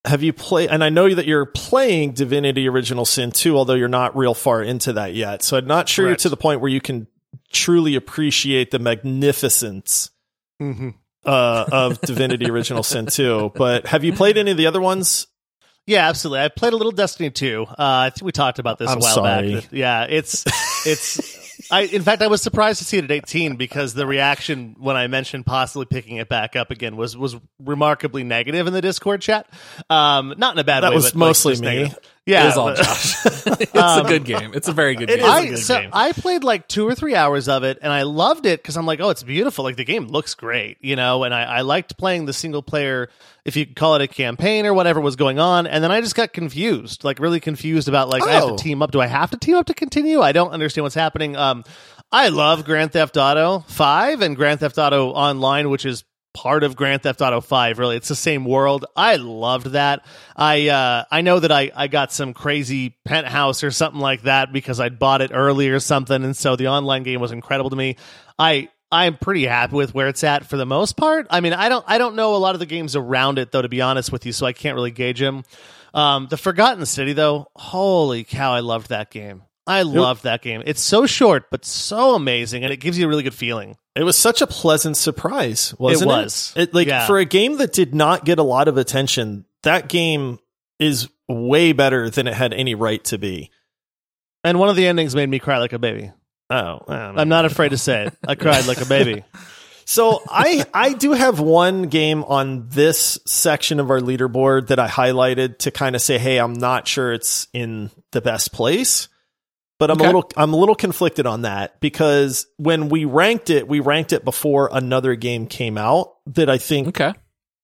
[0.07, 3.88] Have you played, and I know that you're playing Divinity Original Sin 2, although you're
[3.88, 5.43] not real far into that yet.
[5.43, 6.21] So I'm not sure Correct.
[6.21, 7.07] you're to the point where you can
[7.53, 10.11] truly appreciate the magnificence
[10.59, 10.90] hmm
[11.25, 13.53] uh, of Divinity Original Sin 2.
[13.55, 15.27] But have you played any of the other ones?
[15.87, 16.40] Yeah, absolutely.
[16.40, 17.67] I played a little Destiny 2.
[17.69, 19.55] Uh, I think we talked about this I'm a while sorry.
[19.57, 19.69] back.
[19.71, 20.45] Yeah, it's
[20.87, 21.43] it's.
[21.70, 24.96] I in fact I was surprised to see it at 18 because the reaction when
[24.96, 29.20] I mentioned possibly picking it back up again was was remarkably negative in the Discord
[29.20, 29.46] chat.
[29.90, 30.96] Um, not in a bad That way.
[30.96, 31.66] was but, like, mostly just me.
[31.77, 31.98] negative.
[32.26, 33.26] Yeah, it is all but- Josh.
[33.26, 34.52] it's Um, a good game.
[34.54, 35.24] It's a very good it game.
[35.24, 35.90] is a I good so game.
[35.92, 38.87] I played like two or three hours of it, and I loved it because I'm
[38.87, 39.62] like, oh, it's beautiful.
[39.64, 41.24] Like the game looks great, you know.
[41.24, 43.10] And I, I liked playing the single player,
[43.44, 45.66] if you could call it a campaign or whatever was going on.
[45.66, 48.56] And then I just got confused, like really confused about like I have Oh.
[48.56, 48.90] to team up.
[48.90, 50.20] Do I have to team up to continue?
[50.22, 51.37] I don't understand what's happening.
[51.37, 51.62] Um,
[52.10, 56.04] I love Grand Theft Auto Five and Grand Theft Auto Online, which is
[56.35, 57.97] part of Grand Theft Auto 5 really.
[57.97, 58.85] It's the same world.
[58.94, 60.05] I loved that.
[60.37, 64.53] I uh I know that I I got some crazy penthouse or something like that
[64.53, 67.77] because I'd bought it early or something and so the online game was incredible to
[67.77, 67.97] me.
[68.38, 71.29] I I'm pretty happy with where it's at for the most part.
[71.31, 73.62] I mean I don't I don't know a lot of the games around it though
[73.62, 75.44] to be honest with you so I can't really gauge them
[75.94, 79.42] um the Forgotten City though holy cow I loved that game.
[79.66, 80.62] I loved that game.
[80.66, 83.79] It's so short, but so amazing, and it gives you a really good feeling.
[83.96, 86.14] It was such a pleasant surprise, wasn't it?
[86.14, 86.52] was.
[86.57, 87.07] It, like Yeah.
[87.07, 90.38] for a game that did not get a lot of attention, that game
[90.80, 93.50] is way better than it had any right to be.
[94.42, 96.12] And one of the endings made me cry like a baby.
[96.50, 98.14] Oh, I'm not afraid to say it.
[98.26, 99.24] I cried like a baby.
[99.87, 104.88] So I I do have one game on this section of our leaderboard that I
[104.88, 109.09] highlighted to kind of say, hey, I'm not sure it's in the best place.
[109.78, 110.04] But I'm Okay.
[110.04, 114.12] a little I'm a little conflicted on that because when we ranked it, we ranked
[114.12, 117.12] it before another game came out that I think okay.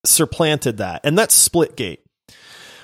[0.05, 1.99] supplanted that, and that's Splitgate.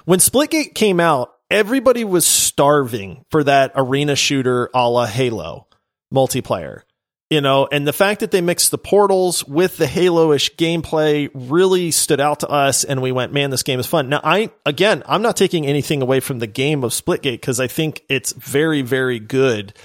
[0.05, 5.67] When Splitgate came out, everybody was starving for that arena shooter a la Halo
[6.15, 6.83] multiplayer.
[7.29, 11.91] You know, and the fact that they mixed the portals with the Halo-ish gameplay really
[11.91, 15.03] stood out to us, and we went, "Man, this game is fun." Now, I again,
[15.07, 18.83] I'm not taking anything away from the game of Splitgate because I think it's very,
[18.83, 19.77] very good.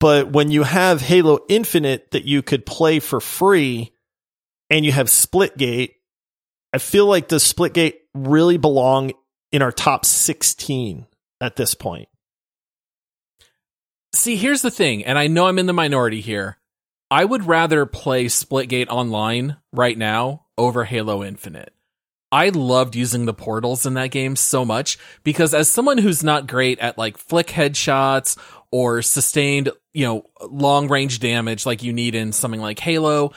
[0.00, 3.92] But when you have Halo Infinite that you could play for free,
[4.70, 5.90] and you have Splitgate,
[6.72, 9.12] I feel like does Splitgate really belong
[9.52, 11.06] in our top 16
[11.38, 12.08] at this point?
[14.14, 16.56] See, here's the thing, and I know I'm in the minority here.
[17.12, 21.74] I would rather play Splitgate online right now over Halo Infinite.
[22.32, 26.46] I loved using the portals in that game so much because as someone who's not
[26.46, 28.38] great at like flick headshots
[28.70, 33.32] or sustained, you know, long range damage like you need in something like Halo,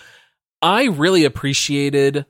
[0.62, 2.26] I really appreciated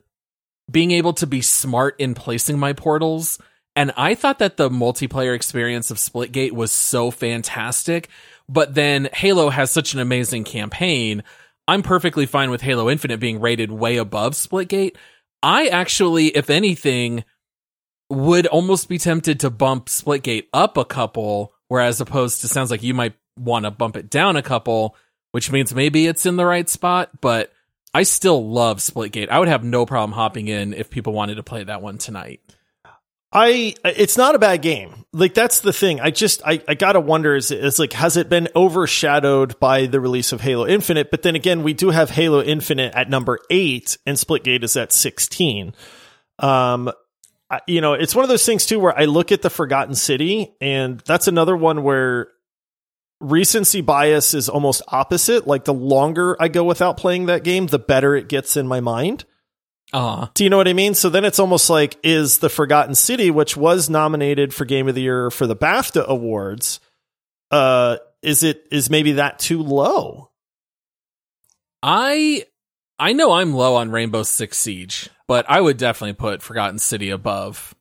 [0.68, 3.38] being able to be smart in placing my portals.
[3.76, 8.08] And I thought that the multiplayer experience of Splitgate was so fantastic.
[8.48, 11.24] But then Halo has such an amazing campaign.
[11.66, 14.96] I'm perfectly fine with Halo Infinite being rated way above Splitgate.
[15.42, 17.24] I actually, if anything,
[18.08, 22.82] would almost be tempted to bump Splitgate up a couple, whereas opposed to sounds like
[22.82, 24.96] you might want to bump it down a couple,
[25.32, 27.52] which means maybe it's in the right spot, but
[27.92, 29.28] I still love Splitgate.
[29.28, 32.40] I would have no problem hopping in if people wanted to play that one tonight.
[33.36, 35.04] I it's not a bad game.
[35.12, 36.00] Like that's the thing.
[36.00, 40.00] I just I, I gotta wonder is is like has it been overshadowed by the
[40.00, 41.10] release of Halo Infinite?
[41.10, 44.90] But then again, we do have Halo Infinite at number eight, and Splitgate is at
[44.90, 45.74] sixteen.
[46.38, 46.90] Um,
[47.50, 49.96] I, you know, it's one of those things too where I look at the Forgotten
[49.96, 52.28] City, and that's another one where
[53.20, 55.46] recency bias is almost opposite.
[55.46, 58.80] Like the longer I go without playing that game, the better it gets in my
[58.80, 59.26] mind.
[59.96, 60.92] Uh, Do you know what I mean?
[60.92, 64.94] So then it's almost like is the Forgotten City, which was nominated for Game of
[64.94, 66.80] the Year for the BAFTA awards,
[67.50, 70.28] uh, is it is maybe that too low?
[71.82, 72.44] I
[72.98, 77.08] I know I'm low on Rainbow Six Siege, but I would definitely put Forgotten City
[77.08, 77.74] above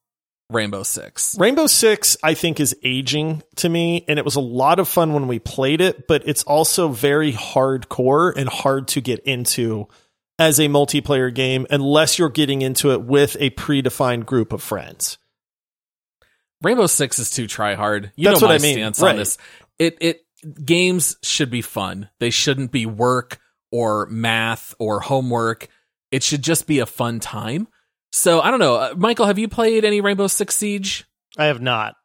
[0.50, 1.38] Rainbow Six.
[1.38, 5.12] Rainbow Six, I think, is aging to me, and it was a lot of fun
[5.12, 9.90] when we played it, but it's also very hardcore and hard to get into
[10.38, 15.18] as a multiplayer game unless you're getting into it with a predefined group of friends.
[16.62, 18.12] Rainbow Six is too try hard.
[18.16, 19.12] You That's know what my I mean, stance right.
[19.12, 19.38] on this.
[19.78, 20.26] It it
[20.64, 22.10] games should be fun.
[22.20, 23.40] They shouldn't be work
[23.72, 25.68] or math or homework.
[26.12, 27.68] It should just be a fun time.
[28.12, 29.26] So I don't know, uh, Michael.
[29.26, 31.06] Have you played any Rainbow Six Siege?
[31.38, 31.96] I have not.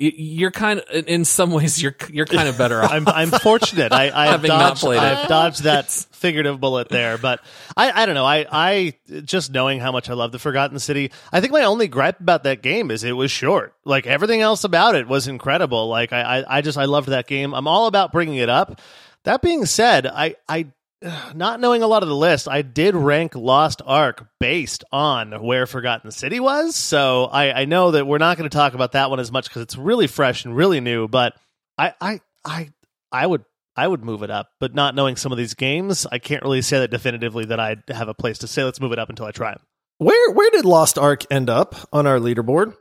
[0.00, 2.92] You're kind of, in some ways, you're you're kind of better off.
[2.92, 3.92] I'm I'm fortunate.
[3.92, 4.86] I I have dodged.
[4.86, 7.40] I've dodged that figurative bullet there, but
[7.76, 8.24] I I don't know.
[8.24, 11.10] I I just knowing how much I love the Forgotten City.
[11.32, 13.74] I think my only gripe about that game is it was short.
[13.84, 15.88] Like everything else about it was incredible.
[15.88, 17.52] Like I I, I just I loved that game.
[17.52, 18.80] I'm all about bringing it up.
[19.24, 20.68] That being said, I I
[21.34, 25.66] not knowing a lot of the list, I did rank Lost Ark based on where
[25.66, 26.74] Forgotten City was.
[26.74, 29.48] So I, I know that we're not going to talk about that one as much
[29.48, 31.08] because it's really fresh and really new.
[31.08, 31.34] But
[31.76, 32.70] I, I, I,
[33.12, 33.44] I would,
[33.76, 34.50] I would move it up.
[34.58, 37.76] But not knowing some of these games, I can't really say that definitively that I
[37.88, 39.56] have a place to say let's move it up until I try.
[39.98, 42.74] Where where did Lost Ark end up on our leaderboard?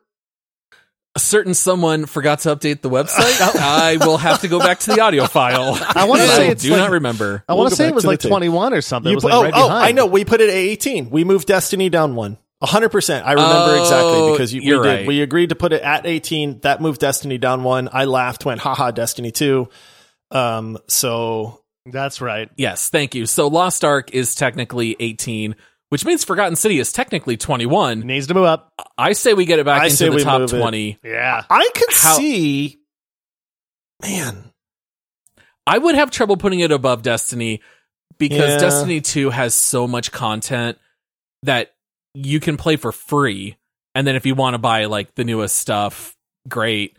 [1.17, 3.39] A certain someone forgot to update the website.
[3.59, 5.75] I will have to go back to the audio file.
[5.95, 7.43] I wanna say I it's do like- not remember.
[7.49, 8.29] I We'll want to say it was like tape.
[8.29, 9.09] 21 or something.
[9.09, 9.85] it You was like oh, right oh, behind.
[9.85, 10.05] I know.
[10.05, 11.09] We put it at 18.
[11.09, 12.37] We moved Destiny down one.
[12.63, 13.23] 100%.
[13.23, 14.89] I remember Oh, exactly because you, we you're did.
[14.89, 15.07] right.
[15.07, 16.59] We agreed to put it at 18.
[16.61, 17.89] That moved Destiny down one.
[17.91, 19.67] I laughed, went, haha, Destiny 2.
[20.31, 22.49] Um, so That's right.
[22.57, 23.25] Yes, thank you.
[23.27, 25.55] So Lost Ark is technically 18,
[25.89, 28.01] which means Forgotten City is technically 21.
[28.01, 28.71] Needs to move up.
[28.97, 30.59] I say we get it back I say into the we top move it.
[30.59, 30.99] 20.
[31.03, 31.43] Yeah.
[31.49, 32.77] I could How- see,
[34.01, 34.51] man,
[35.65, 37.61] I would have trouble putting it above Destiny
[38.17, 38.57] because Yeah.
[38.59, 40.77] Destiny 2 has so much content
[41.43, 41.73] that
[42.13, 43.57] you can play for free.
[43.95, 46.15] And then if you want to buy like the newest stuff,
[46.47, 46.97] great.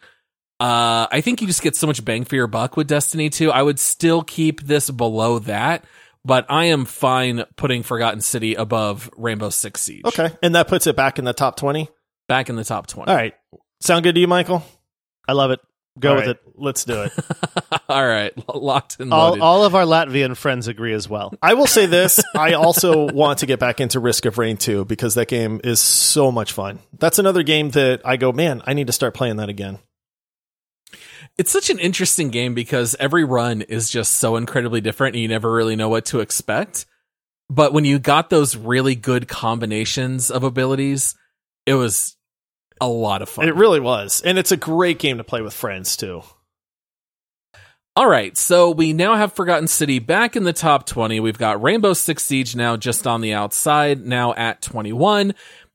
[0.61, 3.51] Uh, I think you just get so much bang for your buck with Destiny 2.
[3.53, 5.85] I would still keep this below that,
[6.24, 10.04] but I am fine putting Forgotten City above Rainbow Six Siege.
[10.04, 10.31] okay.
[10.42, 11.88] And that puts it back in the top 20.
[12.28, 13.11] Back in the top 20.
[13.11, 13.35] All right.
[13.81, 14.62] Sound good to you, Michael?
[15.26, 15.61] I love it.
[15.98, 16.42] Go All with right, it.
[16.54, 17.12] Let's do it.
[17.88, 18.33] All right.
[18.54, 19.40] Locked and loaded.
[19.40, 21.35] All, all of our Latvian friends agree as well.
[21.42, 22.20] I will say this.
[22.37, 25.81] I also want to get back into Risk of Rain 2 because that game is
[25.81, 26.78] so much fun.
[26.98, 29.78] That's another game that I go, man, I need to start playing that again.
[31.38, 35.29] It's such an interesting game because every run is just so incredibly different and you
[35.29, 36.85] never really know what to expect.
[37.48, 41.14] But when you got those really good combinations of abilities,
[41.64, 42.16] it was
[42.81, 43.48] a lot of fun.
[43.48, 44.20] It really was.
[44.20, 46.22] And it's a great game to play with friends too.
[47.96, 51.18] All right, so we now have Forgotten City back in the top 20.
[51.18, 55.35] We've got Rainbow Six Siege now just on the outside, now at 21.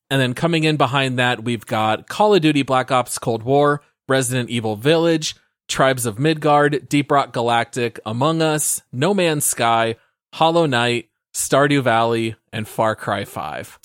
[0.10, 3.82] And then coming in behind that, we've got Call of Duty Black Ops Cold War,
[4.08, 5.36] Resident Evil Village,
[5.68, 9.96] Tribes of Midgard, Deep Rock Galactic, Among Us, No Man's Sky,
[10.34, 13.80] Hollow Knight, Stardew Valley, and Far Cry 5.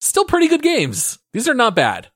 [0.00, 1.18] Still pretty good games.
[1.32, 2.08] These are not bad.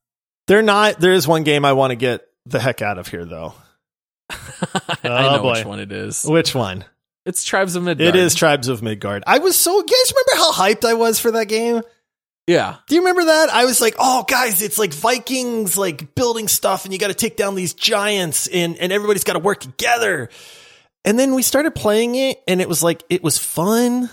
[0.47, 3.25] They're not, there is one game I want to get the heck out of here
[3.25, 3.55] though.
[4.31, 4.37] I
[5.05, 5.53] Oh, know boy.
[5.53, 6.25] which one it is.
[6.25, 6.85] Which one?
[7.27, 8.09] It's Tribes of Midgard.
[8.14, 9.25] It is Tribes of Midgard.
[9.27, 11.83] I was so, you guys remember how hyped I was for that game?
[12.46, 12.76] Yeah.
[12.88, 13.50] Do you remember that?
[13.50, 17.14] I was like, oh, guys, it's like Vikings, like building stuff, and you got to
[17.14, 20.28] take down these giants, and, and everybody's got to work together.
[21.04, 24.11] And then we started playing it, and it was like, it was fun,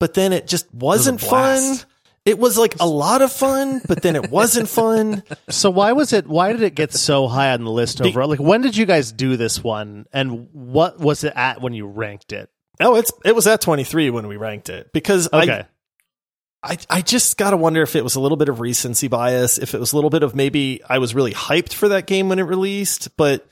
[0.00, 1.76] but then it just wasn't fun.
[2.24, 5.22] It was like a lot of fun, but then it wasn't fun.
[5.50, 6.26] So why was it?
[6.26, 8.28] Why did it get so high on the list overall?
[8.28, 11.86] Like, when did you guys do this one, and what was it at when you
[11.86, 12.50] ranked it?
[12.80, 15.66] Oh, it's it was at 23 when we ranked it because Okay, I,
[16.62, 19.58] I I just got to wonder if it was a little bit of recency bias,
[19.58, 22.28] if it was a little bit of maybe I was really hyped for that game
[22.28, 23.46] when it released, but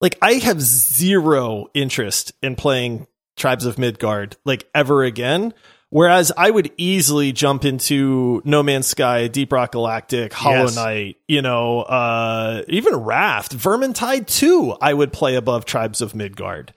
[0.00, 5.52] like I have zero interest in playing Tribes of Midgard like ever again.
[5.92, 10.76] Whereas I would easily jump into No Man's Sky, Deep Rock Galactic, Hollow Yes.
[10.76, 16.72] Knight, you know, uh, even Raft, Vermintide 2, I would play above Tribes of Midgard.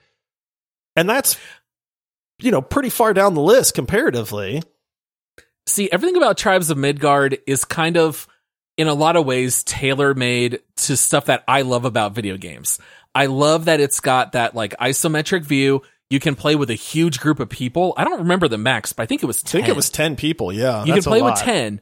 [0.96, 1.38] And that's,
[2.40, 4.64] you know, pretty far down the list comparatively.
[5.66, 8.26] See, everything about Tribes of Midgard is kind of,
[8.76, 12.78] in a lot of ways, tailor made to stuff that I love about video games.
[13.14, 15.82] I love that it's got that like isometric view.
[16.10, 17.94] You can play with a huge group of people.
[17.96, 19.60] I don't remember the max, but I think it was I 10.
[19.60, 20.52] think it was 10 people.
[20.52, 20.84] Yeah.
[20.84, 21.80] you can play with 10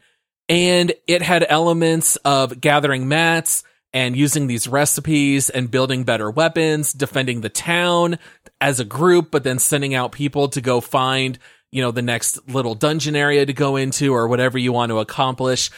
[0.49, 6.93] and it had elements of gathering mats and using these recipes and building better weapons
[6.93, 8.19] defending the town
[8.61, 11.39] as a group but then sending out people to go find
[11.73, 15.01] you know the next little dungeon area to go into or whatever you want to
[15.01, 15.71] accomplish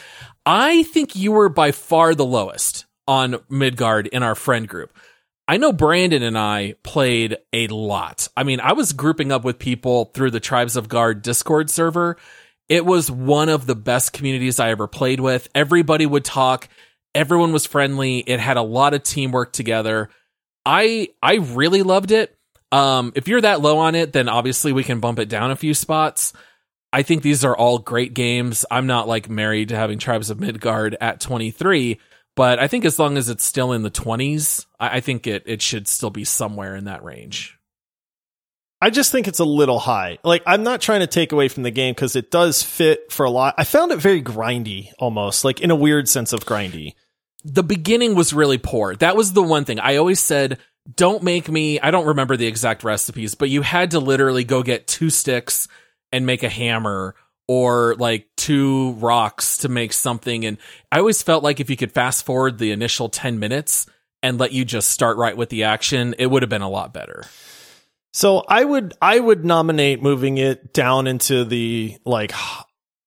[0.45, 4.95] i think you were by far the lowest on midgard in our friend group
[5.47, 8.27] I know Brandon and I played a lot.
[8.35, 12.17] I mean, I was grouping up with people through the Tribes of Guard Discord server.
[12.67, 15.47] It was one of the best communities I ever played with.
[15.53, 16.67] Everybody would talk.
[17.13, 18.19] Everyone was friendly.
[18.19, 20.09] It had a lot of teamwork together.
[20.65, 22.35] I I really loved it.
[22.71, 25.55] Um, if you're that low on it, then obviously we can bump it down a
[25.55, 26.33] few spots.
[26.91, 28.65] I think these are all great games.
[28.71, 31.99] I'm not like married to having Tribes of Midgard at 23,
[32.35, 35.43] but I think as long as it's still in the 20s, I, I think it
[35.45, 37.57] it should still be somewhere in that range.
[38.81, 40.19] I just think it's a little high.
[40.23, 43.25] Like, I'm not trying to take away from the game because it does fit for
[43.25, 43.55] a lot.
[43.57, 46.93] I found it very grindy almost, like in a weird sense of grindy.
[47.43, 48.95] the beginning was really poor.
[48.95, 50.59] That was the one thing I always said.
[50.93, 51.79] Don't make me.
[51.79, 55.67] I don't remember the exact recipes, but you had to literally go get two sticks
[56.11, 57.15] and make a hammer
[57.47, 60.45] or like two rocks to make something.
[60.45, 60.57] And
[60.91, 63.87] I always felt like if you could fast forward the initial 10 minutes
[64.23, 66.93] and let you just start right with the action, it would have been a lot
[66.93, 67.23] better.
[68.13, 72.31] So I would I would nominate moving it down into the like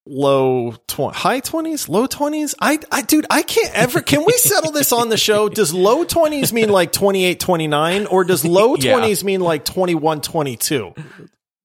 [0.09, 2.55] low tw- high 20s, low 20s.
[2.61, 5.49] I I dude, I can't ever can we settle this on the show?
[5.49, 8.95] Does low 20s mean like 28 29 or does low Yeah.
[8.99, 10.95] 20s mean like 21 22?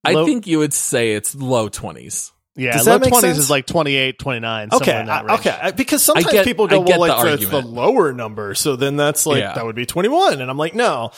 [0.04, 2.30] I think you would say it's low 20s.
[2.56, 3.38] Yeah, Does low that make 20s sense?
[3.38, 4.68] is like 28, 29.
[4.72, 5.40] Okay, somewhere in that I- range.
[5.46, 7.66] okay, because sometimes get- people go, well, the like the, the argument.
[7.66, 9.54] lower number, so then that's like Yeah.
[9.54, 11.10] that would be 21 and I'm like, no.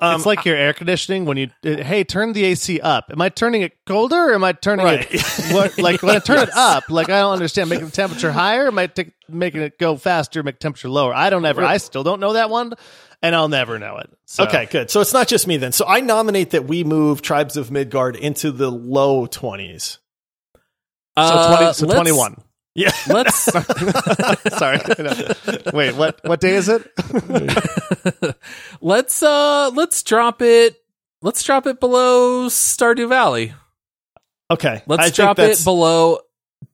[0.00, 3.06] Um, it's like your air conditioning when you uh, hey turn the AC up.
[3.10, 5.06] Am I turning it colder or am I turning Right.
[5.08, 5.22] it
[5.54, 6.90] what, like when I turn it up?
[6.90, 8.66] Like I don't understand making the temperature higher.
[8.66, 11.14] Am I t- making it go faster, make temperature lower?
[11.14, 11.64] I don't ever.
[11.64, 12.72] I still don't know that one,
[13.22, 14.10] and I'll never know it.
[14.26, 14.44] So.
[14.44, 14.90] Okay, good.
[14.90, 15.70] So it's not just me then.
[15.70, 19.98] So I nominate that we move Tribes of Midgard into the low 20s.
[21.16, 22.42] So, Uh, so 21.
[22.74, 22.92] Yeah.
[23.08, 23.34] Let's
[24.58, 24.78] Sorry.
[24.98, 25.14] No.
[25.72, 26.20] Wait, what?
[26.24, 26.90] What day is it?
[28.80, 30.82] let's uh let's drop it.
[31.22, 33.54] Let's drop it below Stardew Valley.
[34.50, 34.82] Okay.
[34.86, 36.18] Let's I drop it below.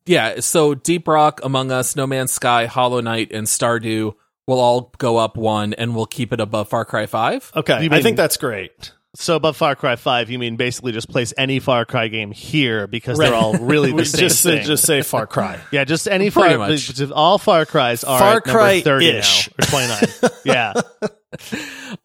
[0.07, 4.15] Yeah, so Deep Rock, Among Us, No Man's Sky, Hollow Knight, and Stardew
[4.47, 7.53] will all go up one, and we'll keep it above Far Cry Five.
[7.55, 7.85] Okay.
[7.85, 8.93] You I think that's great.
[9.17, 12.87] So above Far Cry Five, you mean basically just place any Far Cry game here
[12.87, 14.67] because they're all really the same just say, thing.
[14.67, 15.59] just say Far Cry.
[15.73, 16.69] yeah, just any Pretty Far.
[16.69, 17.11] much.
[17.11, 19.49] All Far Cries are Far Cry thirty ish.
[19.49, 20.31] now or twenty nine.
[20.45, 20.73] yeah,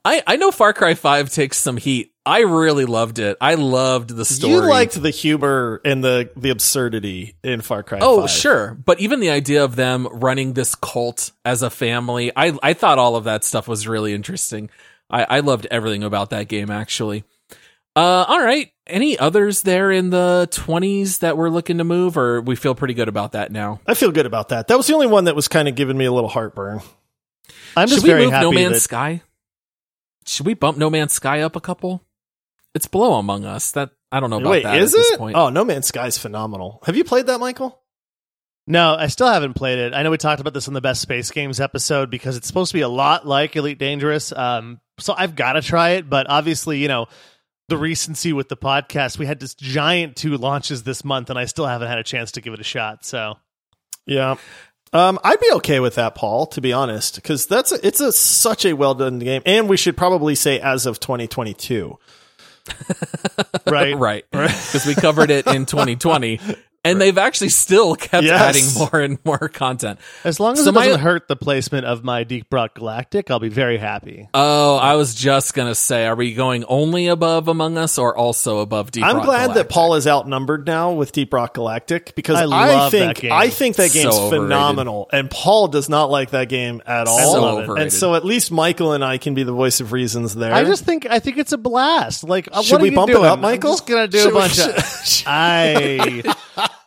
[0.04, 2.12] I I know Far Cry Five takes some heat.
[2.26, 3.38] I really loved it.
[3.40, 4.54] I loved the story.
[4.54, 8.00] You liked the humor and the the absurdity in Far Cry.
[8.02, 8.30] Oh, 5.
[8.32, 8.78] sure.
[8.84, 12.98] But even the idea of them running this cult as a family, I, I thought
[12.98, 14.72] all of that stuff was really interesting.
[15.10, 17.24] I, I loved everything about that game, actually.
[17.96, 18.72] Uh, all right.
[18.88, 22.94] Any others there in the 20s that we're looking to move, or we feel pretty
[22.94, 23.80] good about that now?
[23.88, 24.68] I feel good about that.
[24.68, 26.82] That was the only one that was kind of giving me a little heartburn.
[27.78, 29.22] I'm Should just we very move happy No Man's that Sky?
[30.28, 32.04] Should we bump No Man's Sky up a couple?
[32.74, 33.72] It's below Among Us.
[33.72, 35.18] That I don't know about Wait, that is at this it?
[35.20, 35.36] point.
[35.38, 36.82] Oh, No Man's Sky is phenomenal.
[36.86, 37.82] Have you played that, Michael?
[38.68, 39.94] No, I still haven't played it.
[39.94, 42.72] I know we talked about this in the best space games episode because it's supposed
[42.72, 44.32] to be a lot like Elite Dangerous.
[44.32, 47.08] Um, so I've got to try it, but obviously, you know,
[47.68, 51.46] the recency with the podcast, we had this giant two launches this month, and I
[51.46, 53.06] still haven't had a chance to give it a shot.
[53.06, 53.38] So
[54.06, 54.36] Yeah.
[54.94, 58.12] Um, I'd be okay with that, Paul, to be honest, because that's a, it's a
[58.12, 61.98] such a well done game, and we should probably say as of 2022.
[63.68, 64.26] right, right.
[64.32, 66.40] Because we covered it in 2020
[66.86, 68.40] and they've actually still kept Yes.
[68.42, 70.00] adding more and more content.
[70.24, 73.30] As long as So it my- doesn't hurt the placement of my Deep Rock Galactic,
[73.30, 74.30] I'll be very happy.
[74.34, 78.60] Oh, I was just gonna say, are we going only above Among Us or also
[78.60, 82.38] above Deep I'm Rock glad that Paul is outnumbered now with Deep Rock Galactic because
[82.38, 83.32] I I, love that think game.
[83.34, 84.46] I think that game's overrated.
[84.48, 87.34] phenomenal, and Paul does not like that game at all.
[87.34, 87.64] So love it.
[87.64, 87.82] overrated.
[87.84, 90.54] And so at least Michael and I can be the voice of reasons there.
[90.54, 92.24] I just think I think it's a blast.
[92.24, 93.24] Like, uh, Should what are we you bump doing?
[93.24, 93.72] it up, I'm Michael?
[93.74, 94.76] just gonna do Should a we- bunch of.
[95.28, 96.34] I.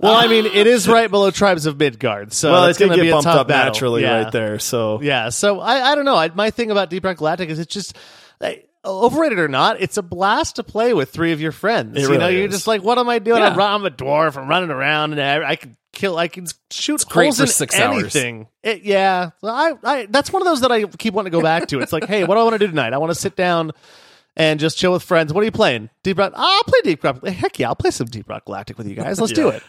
[0.00, 2.96] Well, I mean, it is right below Tribes of Midgard, so well, it's going to
[2.96, 3.72] get be a bumped up battle.
[3.72, 4.22] naturally Yeah.
[4.24, 4.58] right there.
[4.58, 6.16] So Yeah, so I, I don't know.
[6.16, 7.96] I, my thing about Deep Rock Galactic is it's just
[8.40, 12.00] I, overrated or not, it's a blast to play with three of your friends.
[12.00, 12.54] You know, you're is.
[12.54, 13.40] just like, what am I doing?
[13.42, 13.48] Yeah.
[13.48, 14.36] I'm, a dwarf.
[14.36, 16.16] I'm running around, and I, I can kill.
[16.16, 18.14] I can shoot great holes for six hours.
[18.14, 18.48] anything.
[18.62, 21.68] It, yeah, I, I that's one of those that I keep wanting to go back
[21.68, 21.80] to.
[21.80, 22.92] It's like, hey, what do I want to do tonight?
[22.92, 23.72] I want to sit down.
[24.38, 25.32] And just chill with friends.
[25.32, 25.90] What are you playing?
[26.04, 26.32] Deep Rock?
[26.36, 27.26] I'll play Deep Rock.
[27.26, 29.20] Heck yeah, I'll play some Deep Rock Galactic with you guys.
[29.20, 29.62] Let's do it.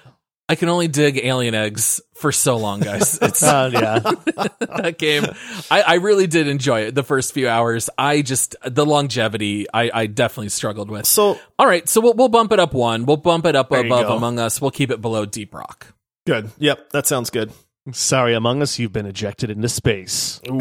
[0.48, 3.20] I can only dig alien eggs for so long, guys.
[3.22, 4.00] It's Uh, yeah.
[4.82, 5.26] that game.
[5.70, 7.90] I, I really did enjoy it the first few hours.
[8.00, 11.06] I just the longevity I, I definitely struggled with.
[11.06, 13.06] so All right, so we'll we'll bump it up one.
[13.06, 14.10] We'll bump it up above.
[14.10, 14.60] Among Us.
[14.62, 15.94] We'll keep it below Deep Rock.
[16.26, 16.50] good.
[16.58, 17.52] Yep, that sounds good.
[17.94, 20.40] Sorry, Among Us, you've been ejected into space.
[20.50, 20.54] Ooh,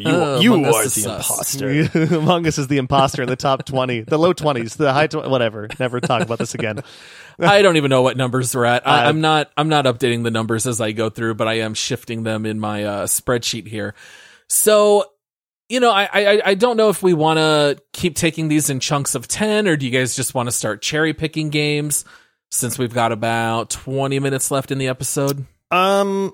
[0.00, 1.04] you, Uh, you are the sus.
[1.04, 1.88] imposter.
[2.16, 5.28] Among Us is the imposter in the top 20, the low 20s, the high 20,
[5.28, 5.68] whatever.
[5.78, 6.82] Never talk about this again.
[7.38, 8.86] I don't even know what numbers we're at.
[8.86, 9.50] I, Uh, I'm not.
[9.56, 12.58] I'm not updating the numbers as I go through, but I am shifting them in
[12.60, 13.94] my uh, spreadsheet here.
[14.48, 15.04] So,
[15.68, 18.80] you know, I I, I don't know if we want to keep taking these in
[18.80, 22.04] chunks of ten, or do you guys just want to start cherry picking games?
[22.52, 26.32] Since we've got about 20 minutes left in the episode, Um,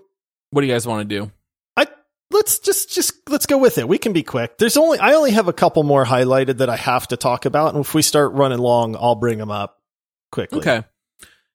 [0.53, 1.31] what do you guys want to do?
[1.77, 1.87] I
[2.31, 3.89] let's just just let's go with it.
[3.89, 4.59] We can be quick.
[4.59, 7.75] There's only I only have a couple more highlighted that I have to talk about,
[7.75, 9.81] and if we start running long, I'll bring them up
[10.31, 10.61] quickly.
[10.61, 10.85] Okay.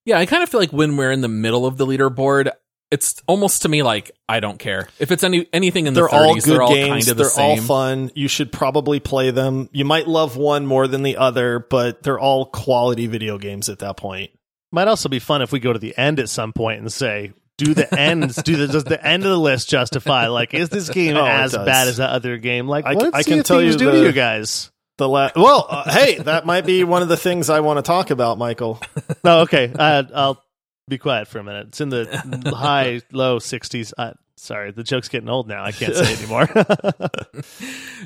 [0.06, 2.50] Yeah, I kind of feel like when we're in the middle of the leaderboard,
[2.92, 6.10] it's almost to me like I don't care if it's any anything in the They're
[6.10, 6.14] 30s.
[6.14, 6.90] all good they're all games.
[6.90, 7.64] kind of the they're all same.
[7.64, 8.12] fun.
[8.16, 9.70] You should probably play them.
[9.74, 13.80] You might love one more than the other, but they're all quality video games at
[13.80, 14.32] that point.
[14.72, 17.34] Might also be fun if we go to the end at some point and say,
[17.58, 20.28] do the ends, do the, does the end of the list justify?
[20.28, 22.68] Like, is this game Oh, as bad as that other game?
[22.68, 24.72] Like, I- what I did can Sea tell you do to you guys?
[24.98, 27.84] The la- well, uh, hey, that might be one of the things I want to
[27.84, 28.80] talk about, Michael.
[29.24, 29.72] No, okay.
[29.78, 30.44] Uh, I'll
[30.88, 31.68] be quiet for a minute.
[31.68, 33.94] It's in the high, low 60s.
[33.96, 35.64] Uh, sorry, the joke's getting old now.
[35.64, 36.48] I can't say anymore.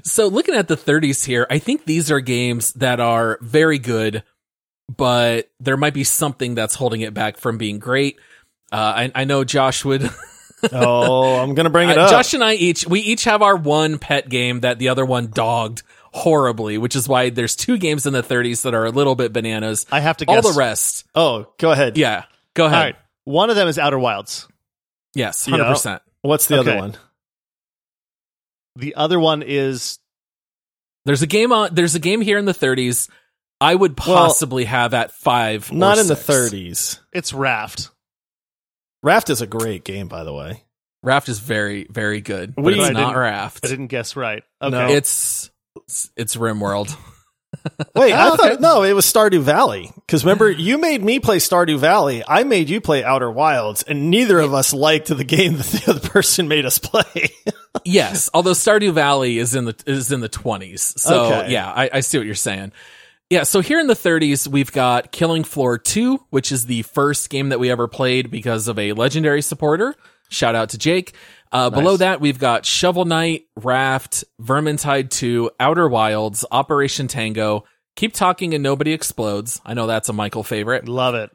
[0.04, 4.24] So looking at the 30s here, I think these are games that are very good,
[4.96, 8.18] but there might be something that's holding it back from being great.
[8.72, 10.10] Uh, I, I know Josh would.
[10.72, 12.12] Oh, I'm gonna bring it Uh, up.
[12.12, 15.32] Josh and I each we each have our one pet game that the other one
[15.32, 15.82] dogged
[16.14, 19.34] horribly, which is why there's two games in the 30s that are a little bit
[19.34, 19.88] bananas.
[19.92, 21.98] I have to All the rest, oh, go ahead.
[21.98, 22.26] yeah.
[22.54, 22.78] Go ahead.
[22.78, 22.96] All right.
[23.24, 24.48] One of them is Outer Wilds.
[25.16, 25.58] Yes, Yeah.
[25.58, 26.02] hundred percent.
[26.22, 26.96] What's the other one?
[28.76, 29.98] The other one is
[31.06, 31.74] There's a game on.
[31.74, 33.10] There's a game here in the 30s.
[33.60, 35.72] I would Well, possibly have at five.
[35.72, 37.00] or Not in the 30s.
[37.12, 37.90] it's Raft.
[39.04, 40.64] Raft is a great game, by the way.
[41.04, 43.66] Raft is very, very good, but We- it's I not didn't- Raft.
[43.66, 44.44] I didn't guess right.
[44.62, 44.72] Okay.
[44.72, 44.88] No.
[44.88, 45.50] It's
[45.88, 46.96] it's, it's RimWorld.
[47.96, 48.62] Wait, I thought okay.
[48.62, 49.90] no, it was Stardew Valley.
[49.96, 52.24] Because remember, you made me play Stardew Valley.
[52.28, 55.92] I made you play Outer Wilds, and neither of us liked the game that the
[55.92, 57.30] other person made us play.
[57.86, 61.00] yes, although Stardew Valley is in the is in the 20s.
[61.00, 61.52] So Okay.
[61.52, 62.72] yeah, I, I see what you're saying.
[63.32, 67.30] Yeah, so here in the 30s, we've got Killing Floor 2, which is the first
[67.30, 69.96] game that we ever played because of a legendary supporter.
[70.28, 71.16] Shout out to Jake.
[71.50, 77.64] Uh, Below that, we've got Shovel Knight, Raft, Vermintide 2, Outer Wilds, Operation Tango,
[77.96, 79.62] Keep Talking and Nobody Explodes.
[79.66, 80.90] I know that's a Michael favorite.
[80.90, 81.30] Love it.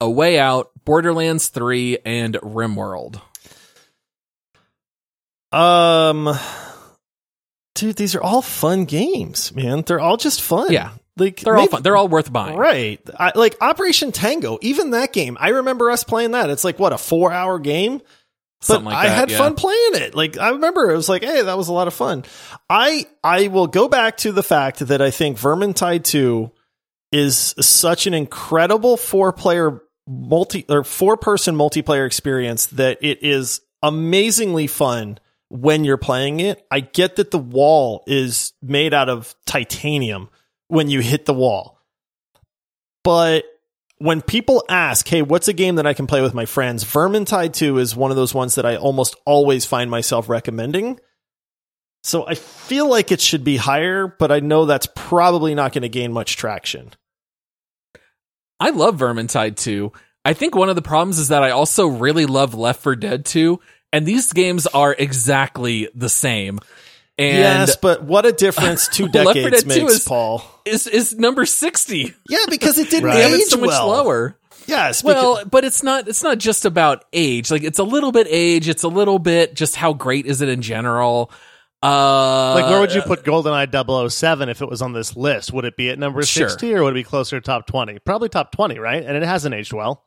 [0.00, 3.20] A Way Out, Borderlands 3, and RimWorld.
[5.52, 6.36] um,
[7.76, 9.82] dude, these are all fun games, man.
[9.86, 10.72] They're all just fun.
[10.72, 10.90] Yeah.
[11.16, 11.82] Like They're all fun.
[11.82, 12.56] They're all worth buying.
[12.56, 13.00] Right.
[13.18, 16.50] I, like Operation Tango, even that game, I remember us playing that.
[16.50, 17.98] It's like, what, a four hour game?
[18.60, 19.38] But Something like I that, had yeah.
[19.38, 20.14] fun playing it.
[20.14, 22.24] Like I remember it was like, hey, that was a lot of fun.
[22.70, 26.50] I I will go back to the fact that I think Vermintide 2
[27.12, 33.60] is such an incredible four player multi or four person multiplayer experience that it is
[33.82, 36.66] amazingly fun when you're playing it.
[36.70, 40.30] I get that the wall is made out of titanium
[40.68, 41.80] when you hit the wall.
[43.04, 43.44] But
[43.98, 46.84] when people ask, hey, what's a game that I can play with my friends?
[46.84, 50.98] Vermintide 2 is one of those ones that I almost always find myself recommending.
[52.02, 55.82] So I feel like it should be higher, but I know that's probably not going
[55.82, 56.92] to gain much traction.
[58.60, 59.92] I love Vermintide 2.
[60.24, 63.24] I think one of the problems is that I also really love Left 4 Dead
[63.24, 63.60] 2,
[63.92, 66.60] and these games are exactly the same.
[67.18, 70.42] And yes, but what a difference two decades Dead 2 makes, is- Paul.
[70.66, 72.14] is is number 60.
[72.28, 73.32] Yeah, because it didn't Right.
[73.32, 73.88] Age so much well.
[73.88, 74.38] lower.
[74.66, 77.50] Yes, because, Well, but it's not it's not just about age.
[77.50, 80.48] Like it's a little bit age, it's a little bit just how great is it
[80.48, 81.30] in general.
[81.82, 85.52] Uh Like, where would you put GoldenEye 007 if it was on this list?
[85.52, 86.48] Would it be at number Sure.
[86.48, 87.98] 60 or would it be closer to top 20?
[88.00, 89.04] Probably top 20, right?
[89.04, 90.04] And it hasn't aged well.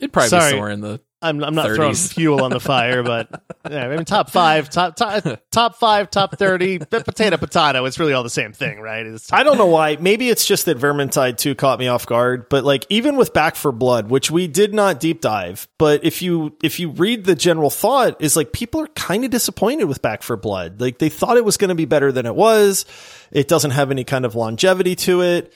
[0.00, 0.44] It'd probably Sorry.
[0.44, 1.74] be somewhere in the I'm, I'm not 30s.
[1.74, 3.28] throwing fuel on the fire, but
[3.70, 7.84] yeah, I mean, top five, top, top, top five, top 30, but potato, potato.
[7.86, 9.04] It's really all the same thing, right?
[9.04, 9.96] It's I don't know why.
[9.96, 13.56] Maybe it's just that Vermintide 2 caught me off guard, but like even with Back
[13.56, 17.34] 4 Blood, which we did not deep dive, but if you if you read the
[17.34, 20.80] general thought is like people are kind of disappointed with Back 4 Blood.
[20.80, 22.84] Like they thought it was going to be better than it was.
[23.32, 25.52] It doesn't have any kind of longevity to it.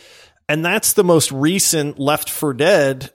[0.49, 3.13] And that's the most recent Left 4 Dead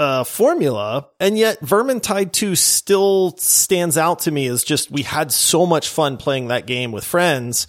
[0.00, 5.30] uh, formula, and yet Vermintide 2 still stands out to me as just we had
[5.30, 7.66] so much fun playing that game with friends.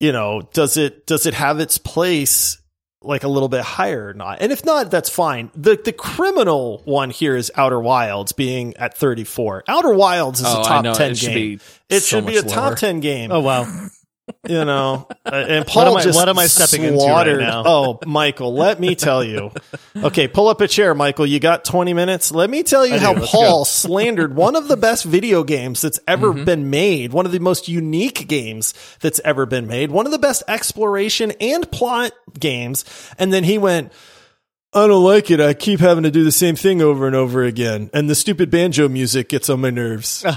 [0.00, 2.60] You know, does it does it have its place
[3.02, 4.42] like a little bit higher or not?
[4.42, 5.50] And if not, that's fine.
[5.56, 9.64] The the criminal one here is Outer Wilds being at 34.
[9.66, 11.34] Outer Wilds is Oh, a I top 10 It should game.
[11.34, 12.76] be it so should be much a top lower.
[12.76, 13.64] 10 game Oh, wow.
[14.48, 17.62] You know, and Paul am I- just what am I stepping into right now?
[17.66, 19.50] Oh, Michael, let me tell you.
[19.96, 21.26] Okay, pull up a chair, Michael.
[21.26, 22.32] You got 20 minutes.
[22.32, 23.64] Let me tell you I how Paul go.
[23.64, 26.44] slandered one of the best video games that's ever Mm-hmm.
[26.44, 30.18] been made, one of the most unique games that's ever been made, one of the
[30.18, 32.84] best exploration and plot games.
[33.18, 33.92] And then he went,
[34.74, 35.40] I don't like it.
[35.40, 37.88] I keep having to do the same thing over and over again.
[37.94, 40.20] And the stupid banjo music gets on my nerves.
[40.22, 40.36] the,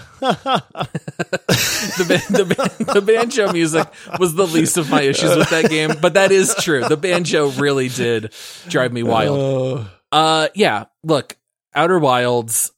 [2.07, 3.87] ba- the, ba- the banjo music
[4.19, 6.87] was the least of my issues with that game, but that is true.
[6.87, 8.33] The banjo really did
[8.69, 9.37] drive me wild.
[9.37, 9.89] Oh.
[10.13, 10.85] Uh, yeah.
[11.03, 11.35] Look,
[11.75, 12.71] Outer Wilds.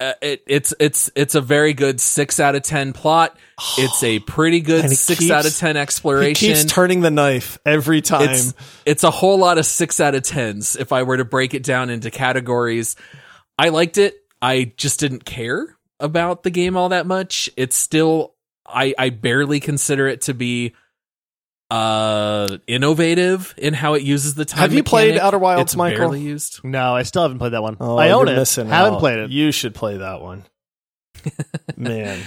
[0.00, 3.38] Uh, it, it's it's it's a very good six out of ten plot.
[3.78, 6.48] It's a pretty good six keeps- out of ten He exploration.
[6.48, 8.28] keeps turning the knife every time.
[8.30, 11.54] it's it's a whole lot of six out of tens if I were to break
[11.54, 12.96] it down into categories.
[13.56, 14.16] I liked it.
[14.42, 17.48] I just didn't care about the game all that much.
[17.56, 18.34] It's still
[18.66, 20.74] I I barely consider it to be
[21.70, 24.60] uh innovative in how it uses the time.
[24.60, 25.18] Have you played.
[25.18, 25.98] Outer Wilds, it's Michael?
[25.98, 26.60] Barely used.
[26.64, 27.76] No, I still haven't played that one.
[27.80, 28.48] Oh, I own you're it.
[28.54, 29.00] Haven't out.
[29.00, 29.30] played it.
[29.30, 30.44] You should play that one.
[31.76, 32.20] Man.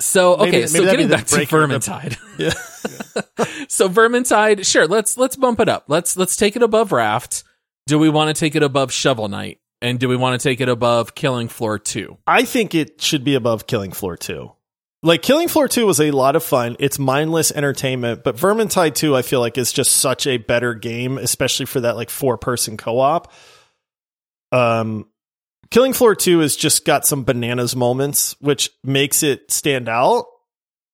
[0.00, 2.18] So okay, Maybe- so maybe getting back to break of the- Vermintide.
[2.38, 3.64] Yeah.
[3.68, 5.84] so Vermintide, sure, let's let's bump it up.
[5.88, 7.44] Let's let's take it above Raft.
[7.86, 9.58] Do we want to take it above Shovel Knight?
[9.82, 12.16] And do we want to take it above Killing Floor 2?
[12.26, 14.50] I think it should be above Killing Floor 2.
[15.04, 16.76] Like Killing Floor 2 was a lot of fun.
[16.80, 21.18] It's mindless entertainment, but Vermintide 2 I feel like is just such a better game,
[21.18, 23.30] especially for that like four person co-op.
[24.50, 25.06] Um
[25.70, 30.24] Killing Floor 2 has just got some bananas moments which makes it stand out.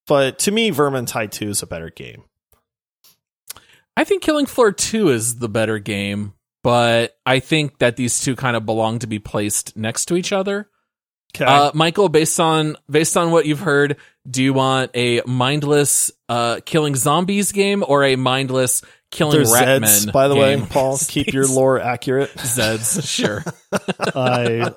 [0.09, 2.25] But to me Vermintide 2 is a better game.
[3.97, 6.33] I think Killing Floor 2 is the better game,
[6.65, 10.33] but I think that these two kind of belong to be placed next to each
[10.33, 10.69] other.
[11.35, 11.45] Okay.
[11.45, 13.97] Uh, Michael, based on based on what you've heard,
[14.28, 19.83] do you want a mindless uh, killing zombies game or a mindless killing There's rat
[19.83, 20.61] Zeds, men by the way.
[20.68, 20.99] Paul.
[21.09, 22.31] Keep your lore accurate.
[22.35, 23.45] Zeds, sure.
[24.14, 24.72] I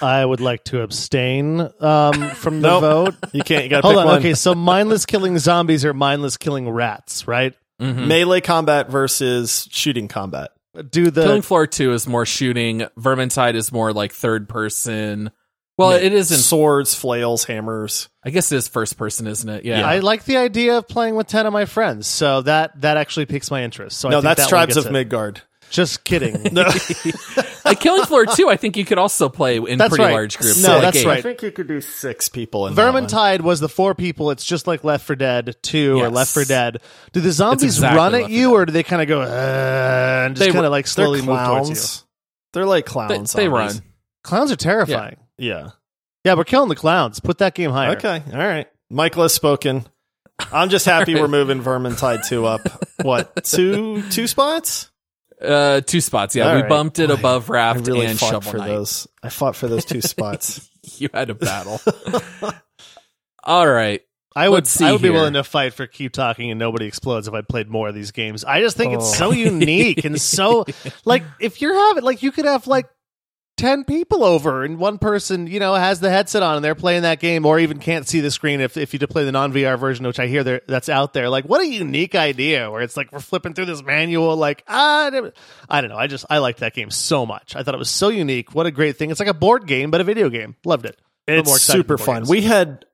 [0.00, 2.80] I would like to abstain um, from the Nope.
[2.80, 3.14] vote.
[3.34, 3.64] You can't.
[3.64, 4.06] You got to Hold pick on.
[4.06, 4.18] one.
[4.18, 7.54] Okay, so mindless killing zombies or mindless killing rats, right?
[7.80, 8.06] Mhm.
[8.06, 10.50] Melee combat versus shooting combat.
[10.90, 12.86] Do the Killing Floor 2 is more shooting.
[12.98, 15.30] Vermintide is more like third person.
[15.78, 18.08] Well, it is in swords, flails, hammers.
[18.24, 19.64] I guess it is first person, isn't it?
[19.64, 19.86] Yeah.
[19.86, 23.26] I like the idea of playing with ten of my friends, so that that actually
[23.26, 23.98] piques my interest.
[23.98, 24.92] So I no, think that's that tribes of it.
[24.92, 25.40] Midgard.
[25.70, 26.36] Just kidding.
[26.52, 26.64] No,
[27.64, 30.12] Like Killing Floor 2, I think you could also play in That's pretty right.
[30.12, 30.60] large groups.
[30.60, 31.06] No, So, that's eight.
[31.06, 31.18] right.
[31.18, 32.94] I think you could do six people in that.
[32.94, 34.30] Vermintide was the four people.
[34.32, 36.78] It's just like Left 4 Dead Two or Left 4 Dead.
[37.12, 40.36] Do the zombies exactly run at you, or do they kind of go uh, and
[40.36, 42.06] just They- kind of like slowly move towards you?
[42.52, 43.32] They're like clowns.
[43.32, 43.80] they run.
[44.24, 45.16] Clowns are terrifying.
[45.18, 45.21] Yeah.
[45.38, 45.70] Yeah,
[46.24, 47.20] Yeah, we're killing the clowns.
[47.20, 47.96] Put that game higher.
[47.96, 48.22] Okay.
[48.32, 48.68] All right.
[48.90, 49.86] Michael has spoken.
[50.52, 52.60] I'm just happy we're moving Vermintide 2 up.
[53.02, 53.44] What?
[53.44, 54.90] Two two spots?
[55.40, 56.36] Uh, two spots.
[56.36, 56.68] Yeah, All we right.
[56.68, 58.68] bumped it Boy, above I Raft really and fought Shovel for Knight.
[58.68, 59.08] those.
[59.22, 60.68] I fought for those two spots.
[60.98, 61.80] You had a battle.
[63.44, 64.02] All right.
[64.34, 65.14] I would Let's see I would be here.
[65.16, 68.12] willing to fight for keep talking and nobody explodes if I played more of these
[68.12, 68.44] games.
[68.44, 69.14] I just think it's Oh.
[69.14, 70.64] so unique and so
[71.04, 72.86] like if you're having like you could have like
[73.62, 77.02] 10 people over and one person, you know, has the headset on and they're playing
[77.02, 79.78] that game or even can't see the screen if, if you play the non VR
[79.78, 81.28] version, which I hear there, that's out there.
[81.28, 84.34] Like, what a unique idea where it's like we're flipping through this manual.
[84.34, 85.12] Like, ah,
[85.68, 85.96] I don't know.
[85.96, 87.54] I just, I liked that game so much.
[87.54, 88.52] I thought it was so unique.
[88.52, 89.12] What a great thing.
[89.12, 90.56] It's like a board game, but a video game.
[90.64, 91.00] Loved it.
[91.28, 92.22] It's super fun.
[92.22, 92.30] Games.
[92.30, 92.84] We had,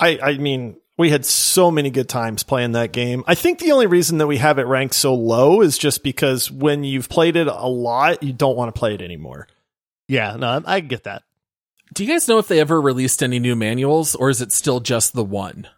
[0.00, 3.24] I, I mean, we had so many good times playing that game.
[3.26, 6.50] I think the only reason that we have it ranked so low is just because
[6.50, 9.48] when you've played it a lot, you don't want to play it anymore.
[10.08, 11.22] Yeah, no, I get that.
[11.92, 14.80] Do you guys know if they ever released any new manuals or is it still
[14.80, 15.68] just the one?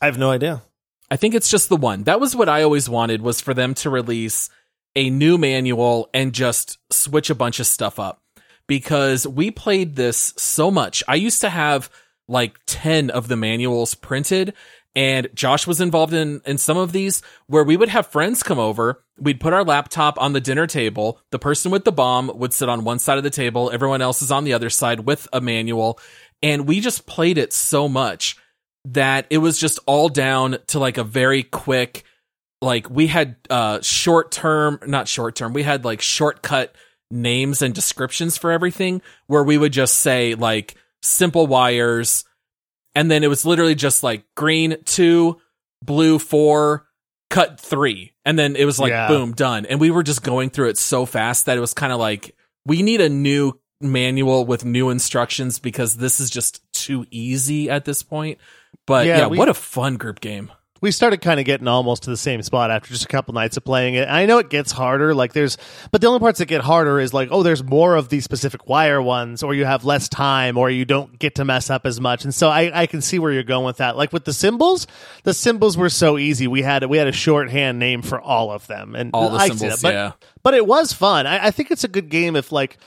[0.00, 0.62] I have no idea.
[1.10, 2.04] I think it's just the one.
[2.04, 4.48] That was what I always wanted was for them to release
[4.96, 8.22] a new manual and just switch a bunch of stuff up
[8.66, 11.02] because we played this so much.
[11.06, 11.90] I used to have
[12.26, 14.54] like 10 of the manuals printed
[14.94, 18.58] and Josh was involved in, in some of these where we would have friends come
[18.58, 19.02] over.
[19.18, 21.20] We'd put our laptop on the dinner table.
[21.30, 23.70] The person with the bomb would sit on one side of the table.
[23.72, 25.98] Everyone else is on the other side with a manual.
[26.42, 28.36] And we just played it so much
[28.84, 32.04] that it was just all down to like a very quick,
[32.60, 35.52] like we had, uh, short term, not short term.
[35.52, 36.74] We had like shortcut
[37.10, 42.24] names and descriptions for everything where we would just say like, simple wires.
[42.94, 45.40] And then it was literally just like green two,
[45.82, 46.86] blue four,
[47.30, 48.14] cut three.
[48.24, 49.08] And then it was like, yeah.
[49.08, 49.66] boom, done.
[49.66, 52.36] And we were just going through it so fast that it was kind of like,
[52.64, 57.84] we need a new manual with new instructions because this is just too easy at
[57.84, 58.38] this point.
[58.86, 62.02] But yeah, yeah we, what a fun group game we started kind of getting almost
[62.02, 64.08] to the same spot after just a couple nights of playing it.
[64.08, 65.14] I know it gets harder.
[65.14, 65.56] Like there's,
[65.90, 68.68] but the only parts that get harder is like, oh, there's more of these specific
[68.68, 72.00] wire ones, or you have less time, or you don't get to mess up as
[72.00, 72.24] much.
[72.24, 73.96] And so I, I can see where you're going with that.
[73.96, 74.86] Like with the symbols,
[75.22, 76.46] the symbols were so easy.
[76.46, 79.48] We had we had a shorthand name for all of them, and all the I
[79.48, 79.80] symbols.
[79.80, 80.12] But, yeah,
[80.42, 81.26] but it was fun.
[81.26, 82.78] I, I think it's a good game if like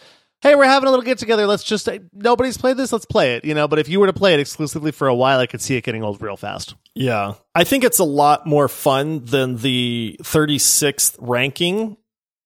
[0.42, 1.48] hey, we're having a little get together.
[1.48, 2.92] Let's just nobody's played this.
[2.92, 3.46] Let's play it.
[3.46, 5.62] You know, but if you were to play it exclusively for a while, I could
[5.62, 6.76] see it getting old real fast.
[6.96, 11.98] Yeah, I think it's a lot more fun than the 36th ranking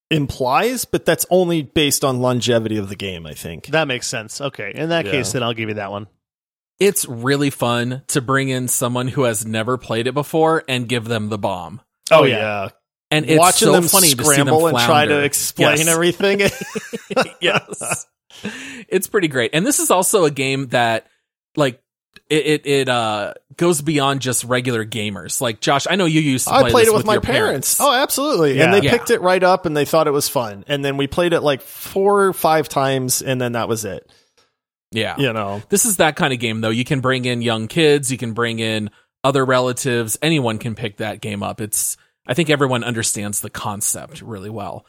[0.09, 3.25] implies, but that's only based on longevity of the game.
[3.25, 4.41] I think that makes sense.
[4.41, 5.11] Okay, in that yeah.
[5.11, 6.07] case, then I'll give you that one.
[6.79, 11.05] It's really fun to bring in someone who has never played it before and give
[11.05, 11.79] them the bomb.
[12.09, 12.37] Oh, oh yeah.
[12.37, 12.69] yeah.
[13.11, 15.87] And it's watching so them funny scramble and try to explain yes.
[15.89, 16.39] everything.
[17.41, 18.07] yes,
[18.87, 19.51] it's pretty great.
[19.53, 21.07] And this is also a game that,
[21.57, 21.83] like,
[22.29, 25.41] it it, it uh, goes beyond just regular gamers.
[25.41, 26.51] Like Josh, I know you used to.
[26.51, 27.77] Play I played it with, with my parents.
[27.77, 27.81] parents.
[27.81, 28.57] Oh, absolutely.
[28.57, 28.65] Yeah.
[28.65, 28.91] And they yeah.
[28.91, 30.63] picked it right up, and they thought it was fun.
[30.67, 34.09] And then we played it like four or five times, and then that was it.
[34.93, 36.69] Yeah, you know, this is that kind of game though.
[36.69, 38.89] You can bring in young kids, you can bring in
[39.23, 40.17] other relatives.
[40.21, 41.61] Anyone can pick that game up.
[41.61, 41.97] It's
[42.31, 44.85] I think everyone understands the concept really well.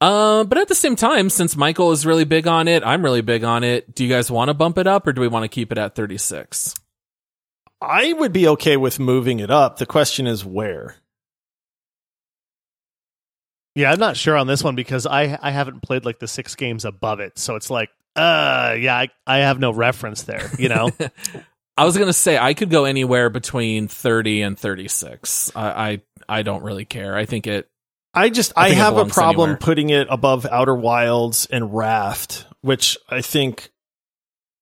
[0.00, 3.20] Uh, but at the same time, since Michael is really big on it, I'm really
[3.20, 3.94] big on it.
[3.94, 5.78] Do you guys want to bump it up or do we want to keep it
[5.78, 6.74] at 36?
[7.80, 9.78] I would be okay with moving it up.
[9.78, 10.96] The question is where.
[13.76, 16.56] Yeah, I'm not sure on this one because I I haven't played like the six
[16.56, 20.50] games above it, so it's like, uh, yeah, I, I have no reference there.
[20.58, 20.90] You know,
[21.76, 25.52] I was gonna say I could go anywhere between 30 and 36.
[25.54, 26.00] I, I
[26.30, 27.16] I don't really care.
[27.16, 27.68] I think it.
[28.14, 29.58] I just I, I have a problem anywhere.
[29.58, 33.70] putting it above Outer Wilds and Raft, which I think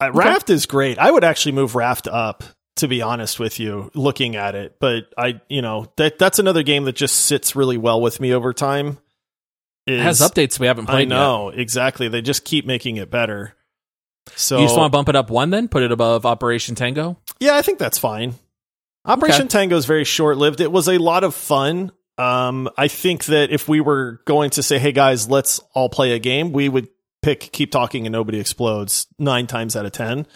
[0.00, 0.18] uh, okay.
[0.18, 0.98] Raft is great.
[0.98, 2.44] I would actually move Raft up
[2.78, 6.62] to be honest with you looking at it but i you know that that's another
[6.62, 8.98] game that just sits really well with me over time
[9.86, 11.58] is, it has updates we haven't played i know yet.
[11.58, 13.52] exactly they just keep making it better
[14.36, 17.16] so you just want to bump it up one then put it above operation tango
[17.40, 18.34] yeah i think that's fine
[19.04, 19.48] Operation okay.
[19.48, 20.60] Tango is very short lived.
[20.60, 21.92] It was a lot of fun.
[22.18, 26.12] Um, I think that if we were going to say, "Hey guys, let's all play
[26.12, 26.88] a game," we would
[27.22, 30.26] pick "Keep Talking and Nobody Explodes" nine times out of ten.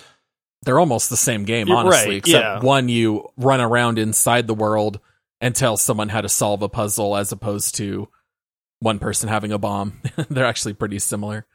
[0.65, 2.09] They're almost the same game, honestly.
[2.09, 2.61] Right, except yeah.
[2.61, 5.01] one, you run around inside the world
[5.41, 8.09] and tell someone how to solve a puzzle, as opposed to
[8.79, 10.01] one person having a bomb.
[10.31, 11.47] They're actually pretty similar.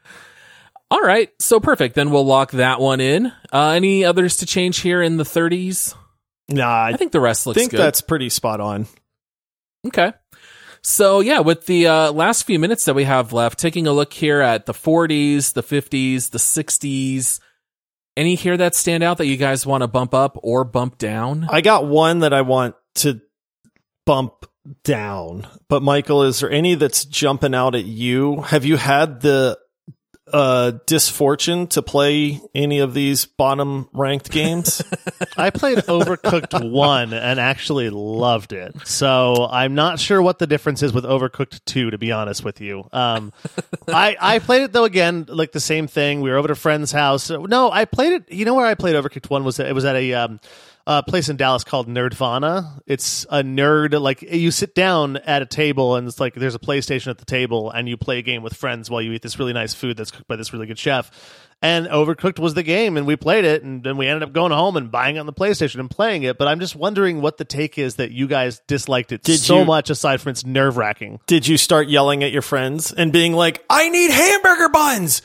[0.90, 1.94] All right, so perfect.
[1.94, 3.32] Then we'll lock that one in.
[3.52, 5.94] Uh, any others to change here in the 30s?
[6.48, 7.60] Nah, I, think the rest looks good.
[7.60, 7.80] I think good.
[7.80, 8.86] that's pretty spot on.
[9.86, 10.12] Okay.
[10.82, 14.12] So yeah, with the uh, last few minutes that we have left, taking a look
[14.12, 17.40] here at the 40s, the 50s, the 60s.
[18.16, 21.46] Any here that stand out that you guys want to bump up or bump down?
[21.48, 23.20] I got one that I want to
[24.06, 24.46] bump
[24.82, 25.46] down.
[25.68, 28.40] But Michael, is there any that's jumping out at you?
[28.40, 29.58] Have you had the
[30.32, 34.82] uh, disfortune to play any of these bottom ranked games?
[35.36, 38.86] I played Overcooked 1 and actually loved it.
[38.86, 42.60] So I'm not sure what the difference is with Overcooked 2, to be honest with
[42.60, 42.88] you.
[42.92, 43.32] Um,
[43.88, 46.20] I, I played it, though, again, like the same thing.
[46.20, 47.30] We were over to a friend's house.
[47.30, 48.32] No, I played it.
[48.32, 50.14] You know where I played Overcooked 1 was it was at a.
[50.14, 50.40] Um,
[50.90, 52.80] a place in Dallas called Nerdvana.
[52.86, 56.58] It's a nerd like you sit down at a table and it's like there's a
[56.58, 59.38] PlayStation at the table and you play a game with friends while you eat this
[59.38, 61.10] really nice food that's cooked by this really good chef.
[61.60, 64.52] And Overcooked was the game, and we played it, and then we ended up going
[64.52, 66.38] home and buying it on the PlayStation and playing it.
[66.38, 69.58] But I'm just wondering what the take is that you guys disliked it Did so
[69.58, 71.18] you- much, aside from its nerve wracking.
[71.26, 75.20] Did you start yelling at your friends and being like, I need hamburger buns?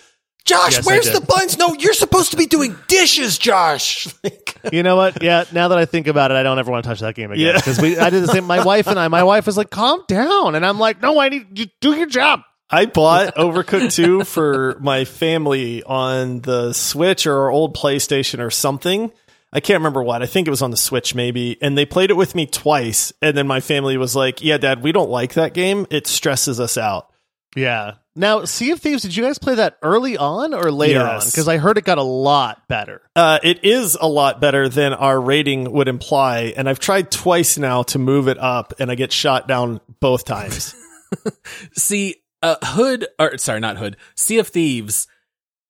[0.46, 1.58] Josh, Yes, where's the buns?
[1.58, 4.08] No, you're supposed to be doing dishes, Josh.
[4.72, 5.22] You know what?
[5.22, 7.34] Yeah, now that I think about it, I don't ever want to touch that game
[7.34, 7.48] again.
[7.48, 7.58] Yeah.
[7.58, 8.46] Because we, I did the same.
[8.46, 11.28] My wife and I, my wife was like, "Calm down," and I'm like, "No, I
[11.28, 17.28] need you do your job." I bought Overcooked 2 for my family on the Switch
[17.28, 19.12] or old PlayStation or something.
[19.52, 20.24] I can't remember what.
[20.24, 21.58] I think it was on the Switch maybe.
[21.62, 23.12] And they played it with me twice.
[23.22, 25.86] And then my family was like, Yeah, dad, we don't like that game.
[25.92, 27.12] It stresses us out.
[27.56, 27.96] Yeah.
[28.16, 31.24] Now, Sea of Thieves, did you guys play that early on or later Yes.
[31.26, 31.30] on?
[31.32, 33.02] Because I heard it got a lot better.
[33.16, 36.54] Uh, it is a lot better than our rating would imply.
[36.56, 40.26] And I've tried twice now to move it up and I get shot down both
[40.26, 40.76] times.
[41.74, 45.08] See, uh, Hood, or sorry, not Hood, Sea of Thieves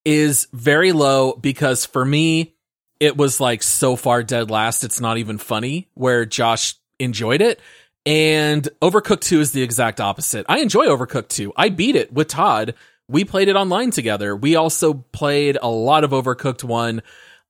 [0.03, 2.55] is very low because for me,
[2.99, 7.59] it was like so far dead last, it's not even funny, where Josh enjoyed it.
[8.05, 10.45] And Overcooked 2 is the exact opposite.
[10.49, 11.53] I enjoy Overcooked 2.
[11.55, 12.73] I beat it with Todd.
[13.07, 14.35] We played it online together.
[14.35, 17.01] We also played a lot of Overcooked 1.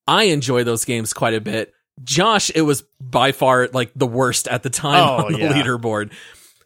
[0.08, 1.74] I enjoy those games quite a bit.
[2.04, 5.54] Josh, it was by far like the worst at the time Oh, on the yeah.
[5.54, 6.12] leaderboard.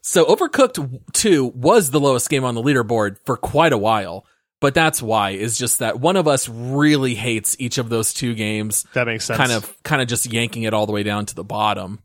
[0.01, 4.25] So Overcooked 2 was the lowest game on the leaderboard for quite a while.
[4.59, 8.33] But that's why is just that one of us really hates each of those two
[8.33, 9.37] games, That makes sense.
[9.37, 11.99] kind of kind of just yanking it all the way down to the bottom.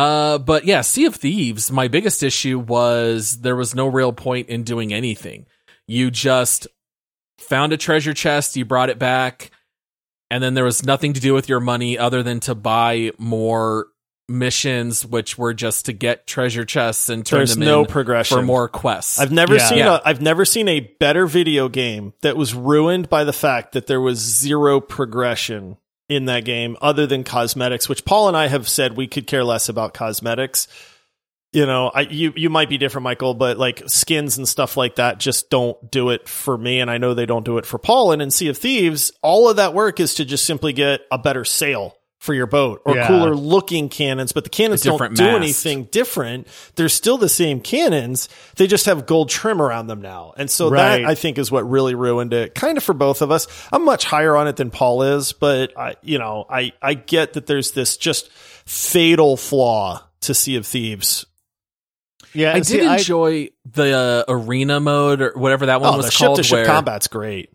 [0.00, 4.48] Uh but yeah, Sea of Thieves, my biggest issue was there was no real point
[4.48, 5.46] in doing anything.
[5.86, 6.66] You just
[7.38, 9.50] found a treasure chest, you brought it back,
[10.30, 13.86] and then there was nothing to do with your money other than to buy more
[14.28, 18.38] missions, which were just to get treasure chests and turn There's them no in progression.
[18.38, 19.18] for more quests.
[19.18, 19.68] I've never Yeah.
[19.68, 19.96] seen Yeah.
[19.96, 23.88] a I've never seen a better video game that was ruined by the fact that
[23.88, 25.78] there was zero progression
[26.10, 29.44] in that game other than cosmetics, which Paul and I have said we could care
[29.44, 30.68] less about cosmetics.
[31.52, 34.96] You know, I you you might be different, Michael, but like skins and stuff like
[34.96, 37.78] that just don't do it for me, and I know they don't do it for
[37.78, 38.12] Paul.
[38.12, 41.18] And in Sea of Thieves, all of that work is to just simply get a
[41.18, 43.06] better sail for your boat or Yeah.
[43.06, 46.46] cooler looking cannons, but the cannons don't different do anything different.
[46.76, 48.28] They're still the same cannons.
[48.56, 50.34] They just have gold trim around them now.
[50.36, 50.98] And so Right.
[51.00, 53.46] that I think is what really ruined it kind of for both of us.
[53.72, 57.32] I'm much higher on it than Paul is, but I, you know, I, I get
[57.32, 58.28] that there's this just
[58.66, 61.24] fatal flaw to Sea of Thieves.
[62.34, 65.94] yeah, I and did see, I- enjoy the uh, arena mode or whatever that one
[65.94, 66.36] Oh, was the ship called.
[66.36, 67.48] to ship where- combat's great.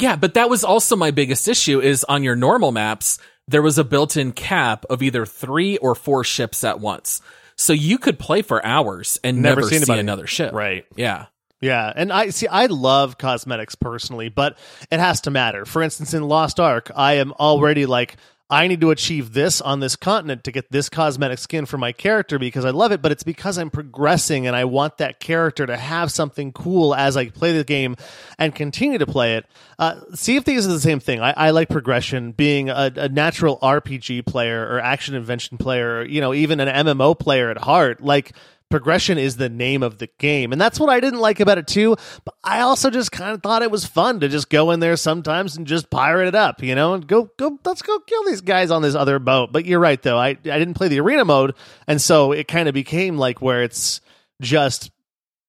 [0.00, 3.78] Yeah, but that was also my biggest issue is on your normal maps, there was
[3.78, 7.20] a built-in cap of either three or four ships at once.
[7.56, 9.98] So you could play for hours and Never never, see anybody.
[10.00, 10.52] another ship.
[10.52, 10.84] Right.
[10.94, 11.26] Yeah.
[11.60, 12.46] Yeah, and I see.
[12.46, 14.56] I love cosmetics personally, but
[14.92, 15.64] it has to matter.
[15.64, 18.14] For instance, in Lost Ark, I am already like,
[18.50, 21.92] I need to achieve this on this continent to get this cosmetic skin for my
[21.92, 23.02] character because I love it.
[23.02, 27.16] But it's because I'm progressing and I want that character to have something cool as
[27.16, 27.96] I play the game
[28.38, 29.44] and continue to play it.
[29.78, 31.20] Uh, see if these are the same thing.
[31.20, 32.32] I, I like progression.
[32.32, 36.86] Being a, a natural RPG player or action invention player, or, you know, even an
[36.86, 38.32] MMO player at heart, like
[38.70, 41.66] progression is the name of the game and that's what i didn't like about it
[41.66, 44.80] too but i also just kind of thought it was fun to just go in
[44.80, 48.24] there sometimes and just pirate it up you know and go go let's go kill
[48.24, 49.52] these guys on this other boat.
[49.52, 51.54] But you're right though i, I didn't play the arena mode
[51.86, 54.00] and so it kind of became like where it's
[54.40, 54.90] just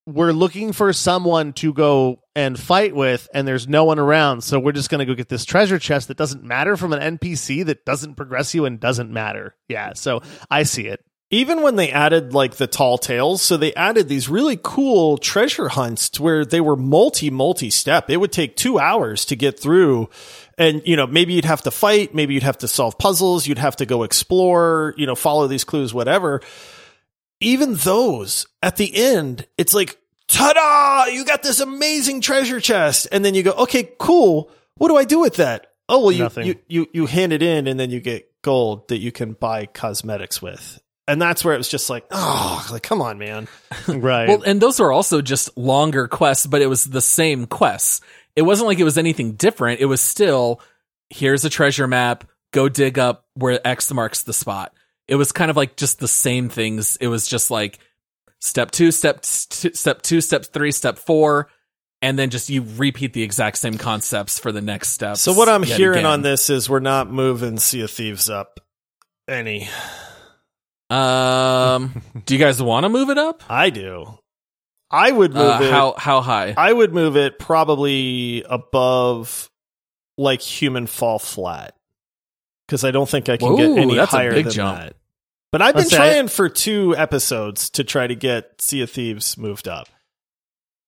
[0.06, 4.58] we're looking for someone to go and fight with and there's no one around so
[4.58, 7.64] we're just going to go get this treasure chest that doesn't matter from an npc
[7.66, 9.54] that doesn't progress you and doesn't matter.
[9.68, 13.72] Yeah so i see it even when they added like the tall tales, so they
[13.74, 18.10] added these really cool treasure hunts to where they were multi, multi step.
[18.10, 20.10] It would take two hours to get through.
[20.58, 22.14] And, you know, maybe you'd have to fight.
[22.14, 23.46] Maybe you'd have to solve puzzles.
[23.46, 26.40] You'd have to go explore, you know, follow these clues, whatever.
[27.40, 31.10] Even those at the end, it's like, ta-da!
[31.12, 33.06] You got this amazing treasure chest.
[33.12, 34.50] And then you go, okay, cool.
[34.74, 35.68] What do I do with that?
[35.88, 38.98] Oh, well, you, you, you, you hand it in and then you get gold that
[38.98, 40.80] you can buy cosmetics with.
[41.10, 43.48] And that's where it was just like, oh, like come on, man.
[43.88, 44.28] right.
[44.28, 48.00] Well, and those were also just longer quests, but it was the same quests.
[48.36, 49.80] It wasn't like it was anything different.
[49.80, 50.60] It was still
[51.08, 54.72] here's a treasure map, go dig up where X marks the spot.
[55.08, 56.94] It was kind of like just the same things.
[57.00, 57.80] It was just like
[58.38, 61.48] step two, step t- step two, step three, step four,
[62.00, 65.22] and then just you repeat the exact same concepts for the next steps.
[65.22, 66.06] So what I'm hearing again.
[66.06, 68.60] on this is we're not moving Sea of Thieves up
[69.26, 69.68] any.
[70.90, 73.42] Um, do you guys want to move it up?
[73.48, 74.18] I do.
[74.90, 75.70] I would move Uh, it.
[75.70, 76.54] how how high?
[76.56, 79.48] I would move it probably above
[80.18, 81.74] like human fall flat
[82.66, 84.78] because I don't think I can Ooh, get any that's a higher big than jump.
[84.78, 84.96] that.
[85.52, 88.90] But I've been Let's say- trying for two episodes to try to get Sea of
[88.90, 89.88] Thieves moved up.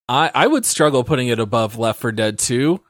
[0.08, 2.80] I, I would struggle putting it above Left 4 Dead 2,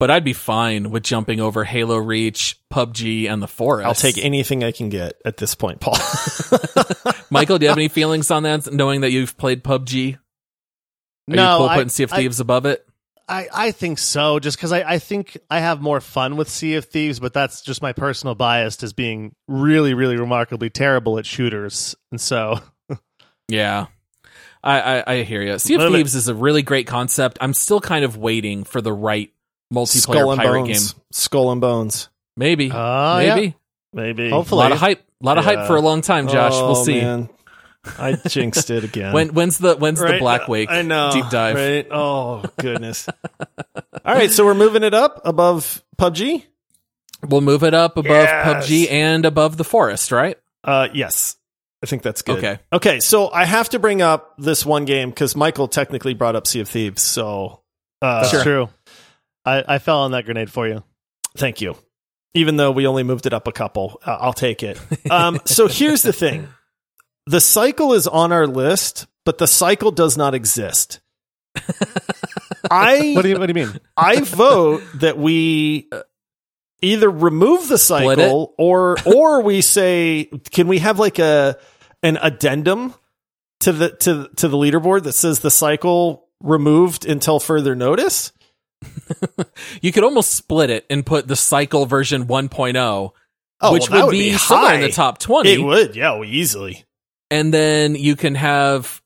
[0.00, 3.86] but I'd be fine with jumping over Halo Reach, PUBG, and the Forest.
[3.86, 5.96] I'll take anything I can get at this point, Paul.
[7.30, 10.14] Michael, do you have any feelings on that, knowing that you've played PUBG?
[10.14, 10.18] Are
[11.28, 12.86] no, you cool I- putting Sea of I- Thieves above it?
[13.26, 16.74] I, I think so, just because I, I think I have more fun with Sea
[16.74, 21.24] of Thieves, but that's just my personal bias as being really, really remarkably terrible at
[21.24, 21.96] shooters.
[22.10, 22.60] And so,
[23.48, 23.86] Yeah.
[24.62, 25.58] I, I, I hear you.
[25.58, 25.96] Sea of Move it.
[25.96, 27.38] Thieves is a really great concept.
[27.40, 29.30] I'm still kind of waiting for the right
[29.72, 30.92] multiplayer Skull and pirate Bones.
[30.92, 31.02] game.
[31.12, 32.08] Skull and Bones.
[32.36, 32.70] Maybe.
[32.72, 33.34] Oh, yeah.
[33.34, 33.56] Maybe.
[33.92, 34.30] Maybe.
[34.30, 35.00] A lot of hype.
[35.22, 35.54] A lot of Yeah.
[35.56, 36.52] hype for a long time, Josh.
[36.54, 37.00] Oh, we'll see.
[37.00, 37.28] man.
[37.98, 39.12] I jinxed it again.
[39.12, 41.10] When when's the when's the Blackwake I know.
[41.12, 41.54] deep dive?
[41.54, 41.86] Right?
[41.90, 43.06] Oh goodness.
[44.04, 46.44] All right, so we're moving it up above PUBG.
[47.28, 48.66] We'll move it up above Yes.
[48.66, 50.38] PUBG and above the forest, right?
[50.62, 51.36] Uh, yes,
[51.82, 52.38] I think that's good.
[52.38, 52.58] Okay.
[52.72, 56.46] Okay, so I have to bring up this one game because Michael technically brought up
[56.46, 57.02] Sea of Thieves.
[57.02, 57.60] So,
[58.00, 58.70] uh, that's true.
[59.44, 60.82] I, I fell on that grenade for you.
[61.36, 61.76] thank you.
[62.36, 64.80] Even though we only moved it up a couple, uh, I'll take it.
[65.08, 66.48] Um, so here's the thing:
[67.26, 71.00] the cycle is on our list, but the cycle does not exist.
[72.70, 73.78] I What do you What do you mean?
[73.96, 75.88] I vote that we
[76.82, 81.56] either remove the cycle or or we say can we have like a
[82.02, 82.94] an addendum
[83.60, 88.32] to the to to the leaderboard that says the cycle removed until further notice?
[89.82, 93.10] You could almost split it and put the cycle version 1.0,
[93.60, 95.52] Oh, which well, that would be, be somewhere in the top 20.
[95.52, 96.84] It would, yeah, well, easily.
[97.30, 99.00] and then you can have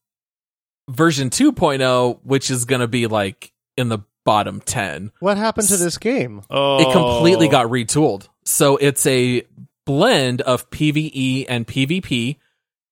[0.89, 5.13] version 2.0, which is going to be like in the bottom 10.
[5.21, 6.43] What happened to this game?
[6.51, 8.29] Oh, It completely got retooled.
[8.45, 9.43] So it's a
[9.87, 12.37] blend of PvE and PvP.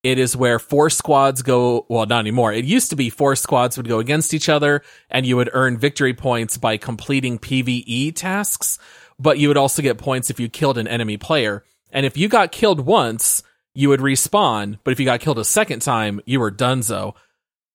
[0.07, 2.53] It is where four squads go, well, not anymore.
[2.53, 5.79] It used to be four squads would go against each other and you would earn
[5.79, 8.79] victory points by completing PvE tasks,
[9.19, 11.65] but you would also get points if you killed an enemy player.
[11.91, 13.43] And if you got killed once,
[13.75, 17.15] you would respawn, but if you got killed a second time, you were donezo.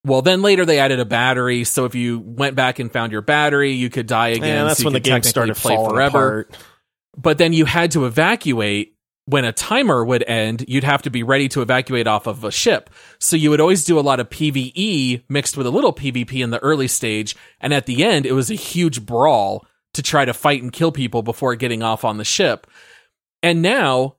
[0.05, 3.21] Well, then later they added a battery, so if you went back and found your
[3.21, 4.47] battery, you could die again.
[4.47, 6.57] Yeah, that's so you when the game started play forever apart.
[7.17, 8.95] but then you had to evacuate
[9.26, 12.51] when a timer would end you'd have to be ready to evacuate off of a
[12.51, 12.89] ship.
[13.19, 16.49] So you would always do a lot of pve mixed with a little pvp in
[16.49, 17.36] the early stage.
[17.59, 20.91] And at the end it was a huge brawl to try to fight and kill
[20.91, 22.67] people before getting off on the ship.
[23.43, 24.15] And now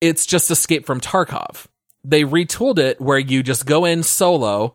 [0.00, 1.66] it's just escape from tarkov.
[2.04, 4.74] They retooled it where you just go in solo.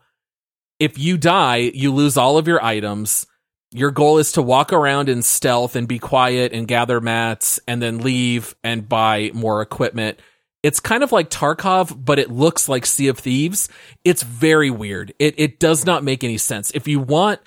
[0.79, 3.27] If you die you lose all of your items
[3.71, 7.81] your goal is to walk around in stealth and be quiet and gather mats and
[7.81, 10.19] then leave and buy more equipment.
[10.63, 13.69] It's kind of like Tarkov, but it looks like Sea of Thieves.
[14.03, 15.13] It's very weird.
[15.19, 16.71] It it does not make any sense.
[16.71, 17.39] If you want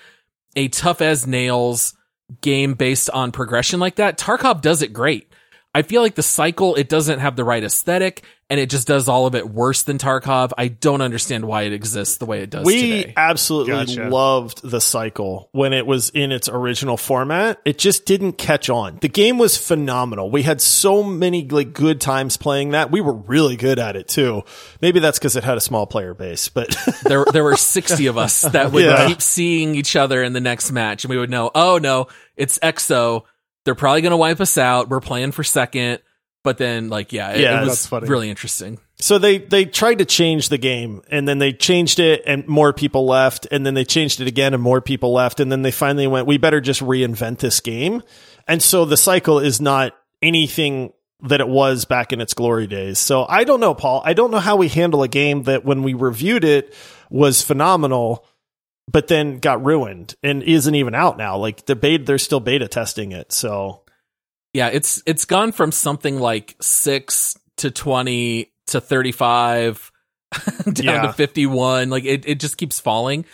[0.57, 1.95] a tough as nails
[2.41, 5.30] game based on progression like that, Tarkov does it great.
[5.75, 9.07] I feel like the cycle, it doesn't have the right aesthetic and it just does
[9.07, 10.51] all of it worse than Tarkov.
[10.59, 13.15] I don't understand why it exists the way it does We today.
[13.17, 14.09] absolutely Gotcha.
[14.09, 17.61] loved the cycle when it was in its original format.
[17.65, 18.99] It just didn't catch on.
[19.01, 20.29] The game was phenomenal.
[20.33, 22.91] We had so many like good times playing that.
[22.91, 24.43] We were really good at it too.
[24.83, 28.19] Maybe that's because it had a small player base, but there there were 60 of
[28.19, 29.07] us that would Yeah.
[29.07, 32.59] keep seeing each other in the next match and we would know oh no it's
[32.59, 33.23] exo
[33.65, 36.01] they're probably going to wipe us out we're playing for second
[36.43, 38.09] but then like yeah it, Yeah, it was that's funny.
[38.09, 42.23] really interesting so they they tried to change the game and then they changed it
[42.27, 45.51] and more people left and then they changed it again and more people left and
[45.51, 48.03] then they finally went we better just reinvent this game.
[48.49, 50.93] And so the cycle is not anything
[51.23, 52.99] that it was back in its glory days.
[52.99, 54.03] So I don't know, Paul.
[54.05, 56.75] I don't know how we handle a game that when we reviewed it
[57.11, 58.27] was phenomenal,
[58.91, 61.37] but then got ruined and isn't even out now.
[61.37, 63.33] Like the beta, they're still beta testing it.
[63.33, 63.83] So
[64.53, 69.93] yeah it's it's gone from something like 6 to 20 to 35
[70.73, 71.03] down Yeah.
[71.03, 71.91] to 51.
[71.91, 73.25] Like it, it just keeps falling.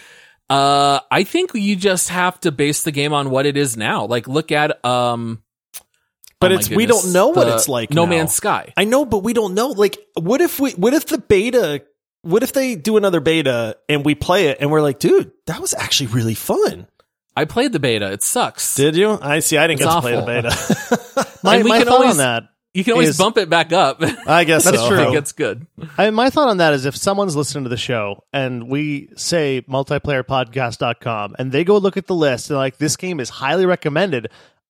[0.49, 4.07] Uh, I think you just have to base the game on what it is now.
[4.07, 5.43] Like look at, um,
[6.39, 7.91] But oh it's we don't know what it's like.
[7.91, 8.11] No now.
[8.11, 8.73] Man's Sky.
[8.77, 9.69] I know, but we don't know.
[9.69, 10.71] Like, what if we?
[10.73, 11.83] What if the beta?
[12.27, 15.61] What if they do another beta and we play it and we're like, dude, that
[15.61, 16.87] was actually really fun.
[17.37, 18.11] I played the beta.
[18.13, 18.75] It sucks.
[18.75, 19.19] Did you?
[19.21, 19.59] I see.
[19.59, 21.37] I didn't It's get to play the beta.
[21.43, 23.73] My, we my can thought always- on that you can always is- bump it back
[23.73, 24.03] up.
[24.27, 24.89] I guess That's so.
[24.89, 25.09] true.
[25.09, 25.67] it gets good.
[25.97, 29.63] I, my thought on that is if someone's listening to the show and we say
[30.31, 34.29] multiplayerpodcast.com and they go look at the list and like this game is highly recommended,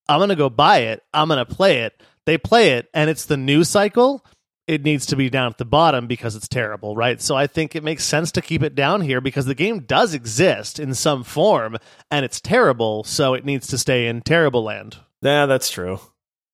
[0.09, 1.03] I'm going to go buy it.
[1.13, 2.01] I'm going to play it.
[2.27, 4.25] They play it and it's the new cycle.
[4.67, 7.21] It needs to be down at the bottom because it's terrible, right?
[7.21, 10.12] So I think it makes sense to keep it down here because the game does
[10.12, 11.77] exist in some form
[12.11, 14.97] and it's terrible, so it needs to stay in terrible land.
[15.23, 16.01] Yeah, that's true.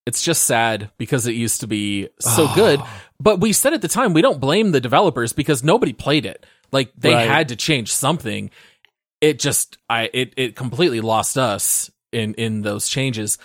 [0.05, 2.55] It's just sad because it used to be so ah.
[2.55, 2.81] good.
[3.21, 6.45] But we said at the time, we don't blame the developers because nobody played it.
[6.73, 7.29] Like they Right.
[7.29, 8.51] had to change something.
[9.21, 13.39] It just, I, it, it completely lost us in, in those changes.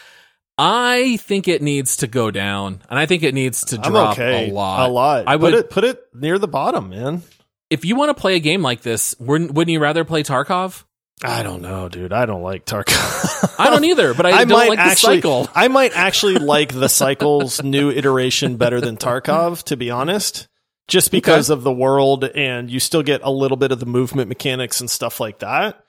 [0.58, 4.50] I think it needs to go down and I think it needs to drop okay.
[4.50, 4.90] a lot.
[4.90, 5.28] A lot.
[5.28, 7.24] I put would- it put it near the bottom, man.
[7.70, 10.86] If you want to play a game like this, wouldn't, wouldn't you rather play Tarkov?
[11.24, 12.14] I don't know, dude.
[12.14, 13.56] I don't like Tarkov.
[13.60, 15.50] I don't either, but I, don't like the cycle.
[15.56, 20.48] I might actually like the cycle's new iteration better than Tarkov, to be honest.
[20.88, 24.30] Just because of the world, and you still get a little bit of the movement
[24.30, 25.84] mechanics and stuff like that.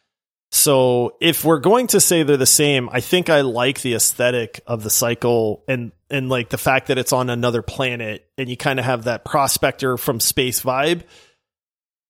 [0.50, 4.60] So, if we're going to say they're the same, I think I like the aesthetic
[4.66, 8.56] of the cycle and and like the fact that it's on another planet, and you
[8.56, 11.02] kind of have that prospector from space vibe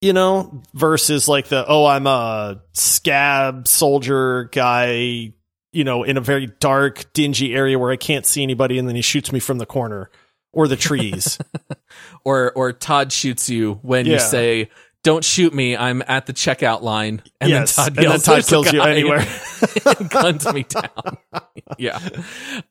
[0.00, 5.32] you know, versus like the, oh, I'm a scav soldier guy,
[5.72, 8.96] you know, in a very dark, dingy area where I can't see anybody and then
[8.96, 10.10] he shoots me from the corner
[10.52, 11.38] or the trees.
[12.24, 14.70] or or Todd shoots you when you say,
[15.04, 18.22] "Don't shoot me, I'm at the checkout line," and Yes, then Todd and then yells,
[18.24, 19.26] Todd kills you anywhere.
[19.98, 21.16] and guns me down.
[21.78, 21.98] yeah.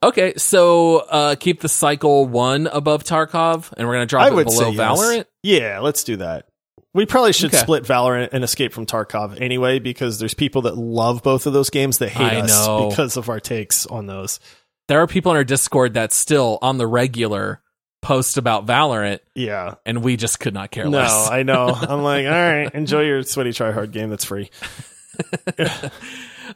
[0.04, 4.46] Okay, so uh, keep the cycle one above Tarkov, and we're gonna drop I it
[4.46, 4.80] below say yes.
[5.00, 5.26] Valorant.
[5.44, 6.46] Yeah, let's do that.
[6.94, 7.62] We probably should Okay.
[7.62, 11.70] split Valorant and Escape from Tarkov anyway, because there's people that love both of those
[11.70, 12.90] games that hate I us know.
[12.90, 14.40] because of our takes on those.
[14.88, 17.62] There are people in our Discord that still on the regular
[18.02, 19.76] post about Valorant, Yeah.
[19.86, 21.30] and we just could not care No, less.
[21.30, 21.68] I know.
[21.74, 24.50] I'm like, all right, enjoy your sweaty try hard game that's free.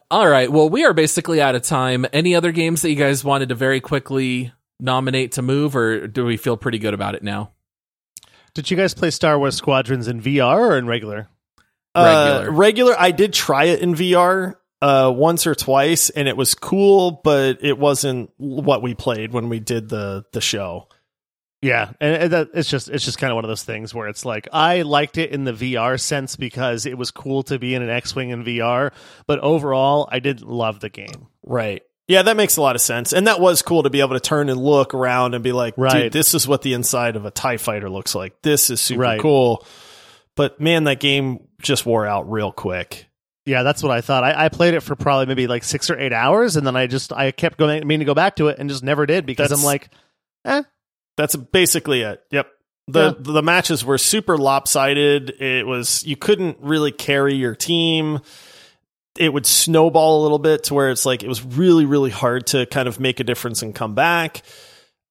[0.09, 0.51] All right.
[0.51, 2.05] Well, we are basically out of time.
[2.13, 6.25] Any other games that you guys wanted to very quickly nominate to move, or do
[6.25, 7.51] we feel pretty good about it now?
[8.53, 11.27] Did you guys play Star Wars Squadrons in VR or in regular?
[11.95, 12.47] Regular.
[12.49, 12.95] Uh, regular.
[12.97, 17.59] I did try it in VR uh, once or twice, and it was cool, but
[17.63, 20.87] it wasn't what we played when we did the the show.
[21.61, 24.25] Yeah, and that, it's just it's just kind of one of those things where it's
[24.25, 27.83] like I liked it in the VR sense because it was cool to be in
[27.83, 28.91] an X-wing in VR,
[29.27, 31.27] but overall I didn't love the game.
[31.43, 31.83] Right.
[32.07, 34.19] Yeah, that makes a lot of sense, and that was cool to be able to
[34.19, 36.03] turn and look around and be like, Right.
[36.03, 38.41] "Dude, this is what the inside of a Tie Fighter looks like.
[38.41, 39.19] This is super Right.
[39.21, 39.63] cool."
[40.35, 43.05] But man, that game just wore out real quick.
[43.45, 44.23] Yeah, that's what I thought.
[44.23, 46.87] I, I played it for probably maybe like six or eight hours, and then I
[46.87, 49.49] just I kept going meaning to go back to it and just never did because
[49.49, 49.89] That's- I'm like,
[50.45, 50.63] eh,
[51.21, 52.19] That's basically it.
[52.31, 52.47] Yep.
[52.87, 53.13] The Yeah.
[53.19, 55.29] the matches were super lopsided.
[55.39, 58.21] It was you couldn't really carry your team.
[59.19, 62.47] It would snowball a little bit to where it's like it was really really hard
[62.47, 64.41] to kind of make a difference and come back.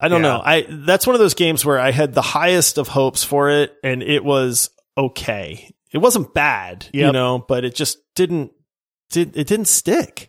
[0.01, 0.29] I don't Yeah.
[0.29, 0.43] know.
[0.45, 3.73] I that's one of those games where I had the highest of hopes for it
[3.85, 5.71] and it was okay.
[5.93, 8.51] It wasn't bad, you know, but it just didn't
[9.11, 10.29] did it didn't stick.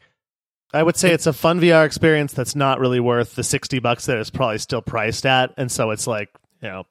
[0.74, 4.06] I would say it's a fun VR experience that's not really worth the sixty bucks
[4.06, 6.30] that it's probably still priced at, and so it's like
[6.62, 6.84] you know,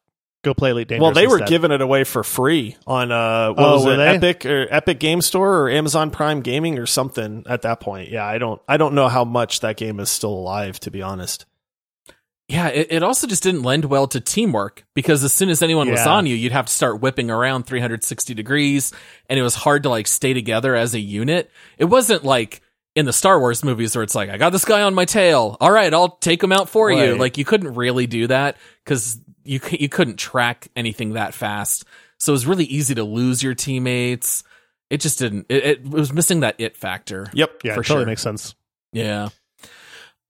[0.43, 1.03] go play Elite Dangerous.
[1.05, 1.49] Well, they were instead.
[1.49, 4.09] giving it away for free on uh, what Oh, was were it, they?
[4.29, 8.11] Epic or Epic Game Store or Amazon Prime Gaming or something at that point.
[8.11, 11.03] Yeah, I don't, I don't know how much that game is still alive, to be
[11.03, 11.47] honest.
[12.49, 15.89] Yeah, it, it also just didn't lend well to teamwork because as soon as anyone
[15.89, 18.93] was on you, you'd have to start whipping around 360 degrees
[19.29, 21.49] and it was hard to like stay together as a unit.
[21.79, 22.61] It wasn't like
[22.95, 25.57] in the Star Wars movies where it's like, I got this guy on my tail.
[25.61, 27.17] All right, I'll take him out for you.
[27.17, 31.85] Like you couldn't really do that because you, you couldn't track anything that fast.
[32.19, 34.43] So it was really easy to lose your teammates.
[34.91, 37.29] It just didn't, it, it was missing that it factor.
[37.33, 37.61] Yep.
[37.63, 38.07] Yeah, for it totally sure.
[38.07, 38.55] makes sense.
[38.93, 39.29] Yeah.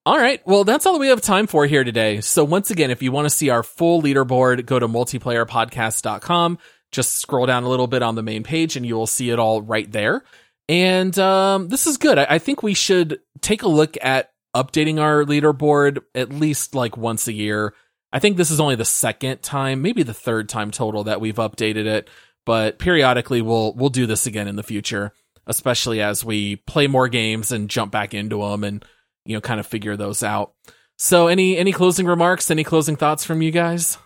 [0.07, 0.41] All right.
[0.47, 2.21] Well, that's all that we have time for here today.
[2.21, 6.59] So once again, if you want to see our full leaderboard, go to multiplayerpodcast.com.
[6.93, 9.39] Just scroll down a little bit on the main page and you will see it
[9.39, 10.25] all right there.
[10.71, 12.17] And um, this is good.
[12.17, 16.97] I, I think we should take a look at updating our leaderboard at least like
[16.97, 17.75] once a year.
[18.13, 21.35] I think this is only the second time, maybe the third time total that we've
[21.35, 22.09] updated it.
[22.47, 25.13] but periodically we'll we'll do this again in the future,
[25.49, 28.85] especially as we play more games and jump back into them and
[29.25, 30.53] you know kind of figure those out.
[30.99, 33.99] So any any closing remarks, any closing thoughts from you guys?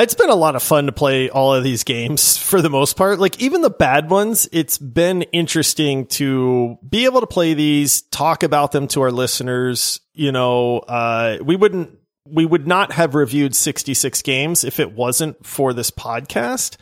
[0.00, 2.96] It's been a lot of fun to play all of these games for the most
[2.96, 3.18] part.
[3.18, 8.44] Like even the bad ones, it's been interesting to be able to play these, talk
[8.44, 10.00] about them to our listeners.
[10.14, 15.44] You know, uh, we wouldn't, we would not have reviewed 66 games if it wasn't
[15.44, 16.76] for this podcast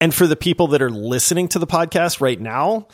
[0.00, 2.86] and for the people that are listening to the podcast right now.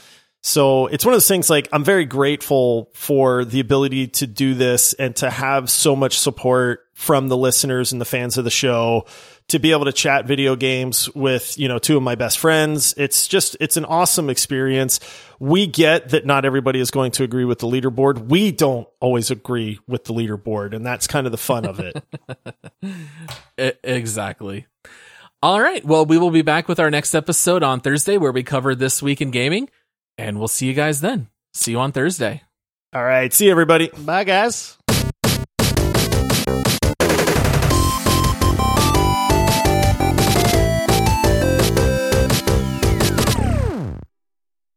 [0.45, 4.55] So it's one of those things like I'm very grateful for the ability to do
[4.55, 8.51] this and to have so much support from the listeners and the fans of the
[8.51, 9.07] show
[9.53, 12.95] to be able to chat video games with, you know, two of my best friends.
[12.97, 14.99] It's just, it's an awesome experience.
[15.39, 18.29] We get that not everybody is going to agree with the leaderboard.
[18.29, 22.03] We don't always agree with the leaderboard, and that's kind of the fun of it.
[23.85, 24.67] exactly.
[25.43, 25.85] All right.
[25.85, 29.03] Well, we will be back with our next episode on Thursday where we cover this
[29.03, 29.69] week in gaming,
[30.17, 31.29] and we'll see you guys then.
[31.53, 32.43] See you on Thursday.
[32.95, 33.31] All right.
[33.35, 33.91] See you, everybody.
[33.99, 34.79] Bye, guys.